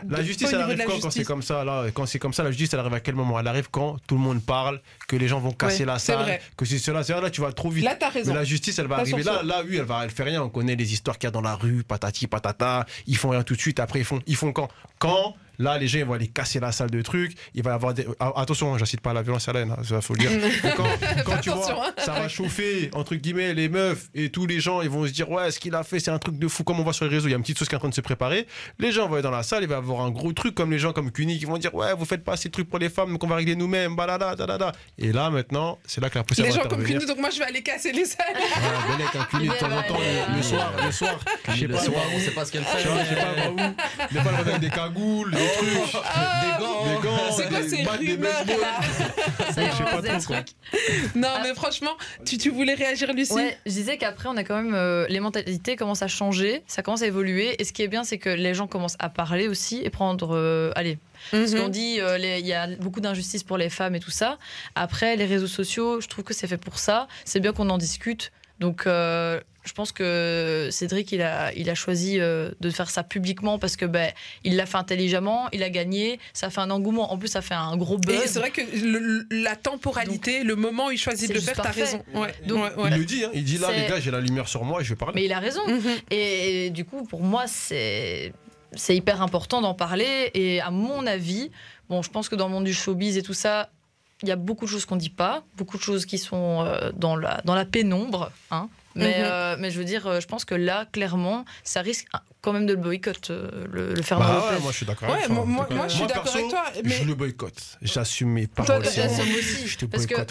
[0.08, 2.50] La justice, elle arrive quand, quand c'est comme ça, là, quand c'est comme ça, la
[2.50, 3.38] justice, elle arrive à quel moment?
[3.38, 6.64] Elle arrive quand tout le monde parle, que les gens vont casser la salle, que
[6.64, 7.84] c'est cela, c'est là, tu vas trop vite.
[7.84, 8.32] Là, t'as raison.
[8.32, 10.42] Mais la justice, elle va arriver là, là, oui, elle va, elle fait rien.
[10.42, 12.86] On connaît les histoires qu'il y a dans la rue, patati, patata.
[13.06, 13.80] Ils font rien tout de suite.
[13.80, 14.68] Après, ils font, ils font quand?
[14.98, 17.36] Quand Là, les gens ils vont aller casser la salle de trucs.
[17.54, 18.06] Il va y avoir des.
[18.20, 20.30] Ah, Attention, j'incite pas à la violence à la haine, hein, ça faut le dire.
[20.76, 20.84] Quand
[21.24, 21.92] quand tu vois, hein.
[21.98, 25.30] ça va chauffer, entre guillemets, les meufs et tous les gens, ils vont se dire
[25.30, 26.64] Ouais, ce qu'il a fait, c'est un truc de fou.
[26.64, 27.80] Comme on voit sur les réseaux, il y a une petite chose qui est en
[27.80, 28.46] train de se préparer.
[28.78, 30.70] Les gens vont aller dans la salle, il va y avoir un gros truc, comme
[30.70, 32.78] les gens comme Cuny qui vont dire Ouais, vous faites pas assez de trucs pour
[32.78, 34.72] les femmes, donc on va régler nous-mêmes, balada, balada.
[34.98, 36.84] Et là, maintenant, c'est là que la poussière Les va gens comme.
[36.84, 38.26] Cuny, donc moi, je vais aller casser les salles.
[38.34, 40.00] Ouais, Belek, un Cuny de temps en temps,
[40.36, 41.78] le, soir, le soir, je sais pas,
[42.14, 43.16] on sait pas ce qu'elle pas, je sais fait.
[43.16, 44.14] pas où.
[44.14, 47.60] Des fois, elle des cagoules, des des trucs, Ah, des gants, des gants, C'est quoi
[47.62, 50.44] des ces des rumeurs là Je sais pas.
[51.14, 51.92] Non, mais franchement,
[52.24, 54.74] tu, tu voulais réagir, Lucie Ouais, je disais qu'après, on a quand même.
[54.74, 57.54] euh, les mentalités commencent à changer, ça commence à évoluer.
[57.60, 60.34] Et ce qui est bien, c'est que les gens commencent à parler aussi et prendre.
[60.36, 60.98] euh, allez.
[61.30, 61.60] Parce Mhm.
[61.60, 64.38] qu'on dit, euh, il y a beaucoup d'injustices pour les femmes et tout ça.
[64.74, 67.08] Après, les réseaux sociaux, je trouve que c'est fait pour ça.
[67.24, 68.30] C'est bien qu'on en discute.
[68.60, 73.02] Donc, euh, je pense que Cédric, il a, il a choisi euh, de faire ça
[73.02, 74.12] publiquement parce que ben,
[74.44, 77.12] il l'a fait intelligemment, il a gagné, ça fait un engouement.
[77.12, 78.14] En plus, ça fait un gros buzz.
[78.22, 81.56] Et c'est vrai que le- la temporalité, le moment où il choisit de le faire,
[81.56, 82.02] t'as raison.
[82.14, 82.90] Ouais, Donc, ouais, ouais.
[82.92, 84.84] Il le dit, hein, il dit là, les gars, j'ai la lumière sur moi et
[84.84, 85.14] je vais parler.
[85.16, 85.66] Mais il a raison.
[85.66, 85.80] Mhm.
[86.10, 88.32] Et, du coup, pour moi, c'est
[88.76, 90.30] c'est hyper important d'en parler.
[90.34, 91.50] Et à mon avis,
[91.88, 93.70] bon, je pense que dans le monde du showbiz et tout ça,
[94.24, 96.90] il y a beaucoup de choses qu'on dit pas, beaucoup de choses qui sont euh,
[96.96, 98.68] dans la dans la pénombre, hein.
[98.96, 99.24] Mais, Mhm.
[99.24, 102.06] euh, mais je veux dire, euh, je pense que là, clairement, ça risque
[102.42, 105.14] quand même de le boycott, le, le Fernand Bah ouais, moi je suis d'accord Ouais,
[105.16, 105.44] avec toi.
[105.44, 107.60] moi- je suis d'accord avec toi, mais- Je le boycotte.
[107.82, 108.84] J'assume mes Toi, paroles.
[108.84, 110.28] l'assumes aussi, Je te parce que- boycotte.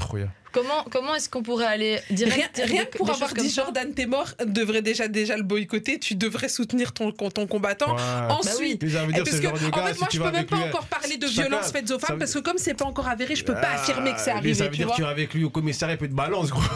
[0.53, 3.91] Comment, comment est-ce qu'on pourrait aller direct Rien, dire rien que pour avoir dit Jordan
[3.93, 5.97] t'es mort, devrait déjà déjà le boycotter.
[5.99, 7.95] Tu devrais soutenir ton, ton combattant.
[7.95, 8.01] Ouais.
[8.29, 8.91] Ensuite, parce
[9.31, 11.71] ce que, en fait, si moi, je peux même pas lui, encore parler de violences
[11.71, 14.13] faites aux femmes veut- parce que comme c'est pas encore avéré, je peux pas affirmer
[14.13, 14.53] que c'est Ah, arrivé.
[14.53, 14.95] Ça veut tu dire vois.
[14.95, 16.61] que tu vas avec lui au commissariat, il peut te balance, gros.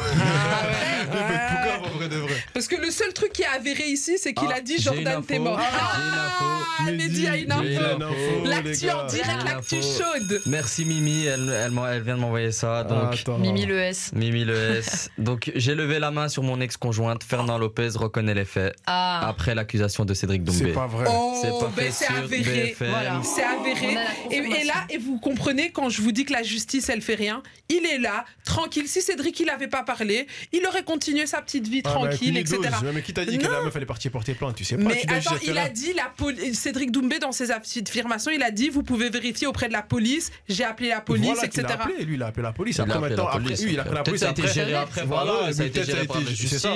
[1.08, 2.36] Vrai.
[2.54, 4.90] Parce que le seul truc qui est avéré ici, c'est qu'il Ah, a dit j'ai
[4.90, 5.60] une Jordan t'es mort.
[5.60, 8.44] Ah, Mehdi a une info.
[8.46, 10.42] L'actu en direct, l'actu chaude.
[10.48, 12.84] Merci Mimi, elle, vient de m'envoyer ça.
[12.84, 13.14] Donc.
[13.40, 14.12] Mimi le S.
[14.16, 15.10] Mimi le S.
[15.18, 17.24] donc j'ai levé la main sur mon ex-conjointe.
[17.24, 19.28] Fernand Lopez reconnaît les faits Ah.
[19.28, 20.66] après l'accusation de Cédric Doumbé.
[20.68, 21.06] C'est pas vrai.
[21.42, 22.76] C'est Oh, pas ben c'est avéré.
[22.80, 23.22] Voilà.
[23.24, 23.98] C'est avéré.
[24.32, 27.44] Et, là, et vous comprenez quand je vous dis que la justice, elle fait rien,
[27.70, 28.88] il est là, tranquille.
[28.88, 32.38] Si Cédric, il avait pas parlé, il aurait continué sa petite vie Ah, bah, tranquille,
[32.38, 32.58] etc.
[32.82, 32.92] dose.
[32.94, 33.52] Mais qui t'a dit que Non.
[33.52, 34.84] la meuf elle est partie porter plainte Tu sais pas.
[34.84, 38.52] Mais tu attends, il a dit, la poli- Cédric Doumbé, dans ses affirmations, il a
[38.52, 41.68] dit vous pouvez vérifier auprès de la police, j'ai appelé la police, Voilà etc.
[41.70, 42.78] a appelé, lui il a appelé la police.
[42.78, 44.20] Il a Après maintenant, la après, police, oui, il a appelé la Peut-être police.
[44.22, 44.54] ça a été après.
[44.54, 46.70] géré après, voilà, Voilà, ça a été peut-être géré par la c'est justice, pas,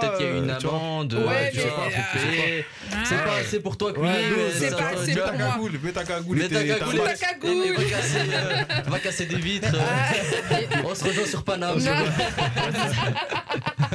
[0.00, 0.76] peut-être qu'il y a eu une euh, tu vois.
[0.76, 1.90] amende, Ouais, tu sais mais, pas, euh,
[2.30, 2.66] payer.
[3.04, 5.24] C'est pas assez pour toi, Ouais, Queenie, nous, mais c'est ça- pas assez Mets pour
[5.30, 5.46] ta moi.
[5.52, 6.36] cagoule, mets ta cagoule.
[6.38, 7.74] Mets et ta cagoule, ta et- cagoule.
[7.76, 9.68] va casser, euh, va casser des vitres.
[9.74, 10.80] euh.
[10.84, 11.78] On se rejoint sur Paname.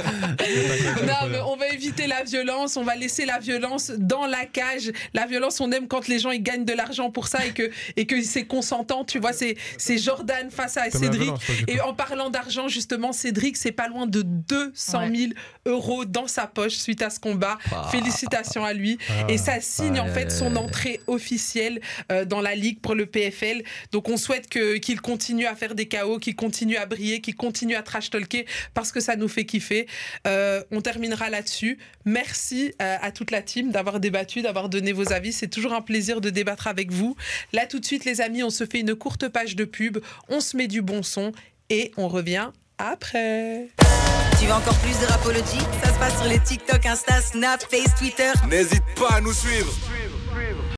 [1.06, 1.28] Non.
[1.30, 4.90] mais on va éviter la violence, on va laisser la violence dans la cage.
[5.14, 7.70] La violence, on aime quand les gens ils gagnent de l'argent pour ça et que,
[7.96, 9.04] et que c'est consentant.
[9.04, 11.22] Tu vois, c'est c'est Jordan face à Cédric.
[11.22, 11.54] violence, toi.
[11.68, 15.32] Et en parlant d'argent, justement, Cédric, c'est pas loin de 200 000
[15.66, 17.58] euros dans sa poche suite à ce combat.
[17.72, 17.88] Ah.
[17.90, 18.98] Félicitations à lui.
[19.28, 21.80] Et ça signe en fait son entrée officielle
[22.12, 23.62] euh, dans la ligue pour le PFL.
[23.92, 27.34] Donc on souhaite que- qu'il continue à faire des KO, qu'il continue à briller, qu'il
[27.36, 29.86] continue à trash talker parce que ça nous fait kiffer.
[30.26, 31.78] Euh, on terminera là-dessus.
[32.04, 35.32] Merci euh, à toute la team d'avoir débattu, d'avoir donné vos avis.
[35.32, 37.16] C'est toujours un plaisir de débattre avec vous.
[37.52, 40.40] Là tout de suite les amis, on se fait une courte page de pub, on
[40.40, 41.32] se met du bon son
[41.68, 43.68] et on revient après.
[44.38, 45.58] Tu veux encore plus de Rapology?
[45.82, 48.32] Ça se passe sur les TikTok, Insta, Snap, Face, Twitter.
[48.48, 49.70] N'hésite pas à nous suivre.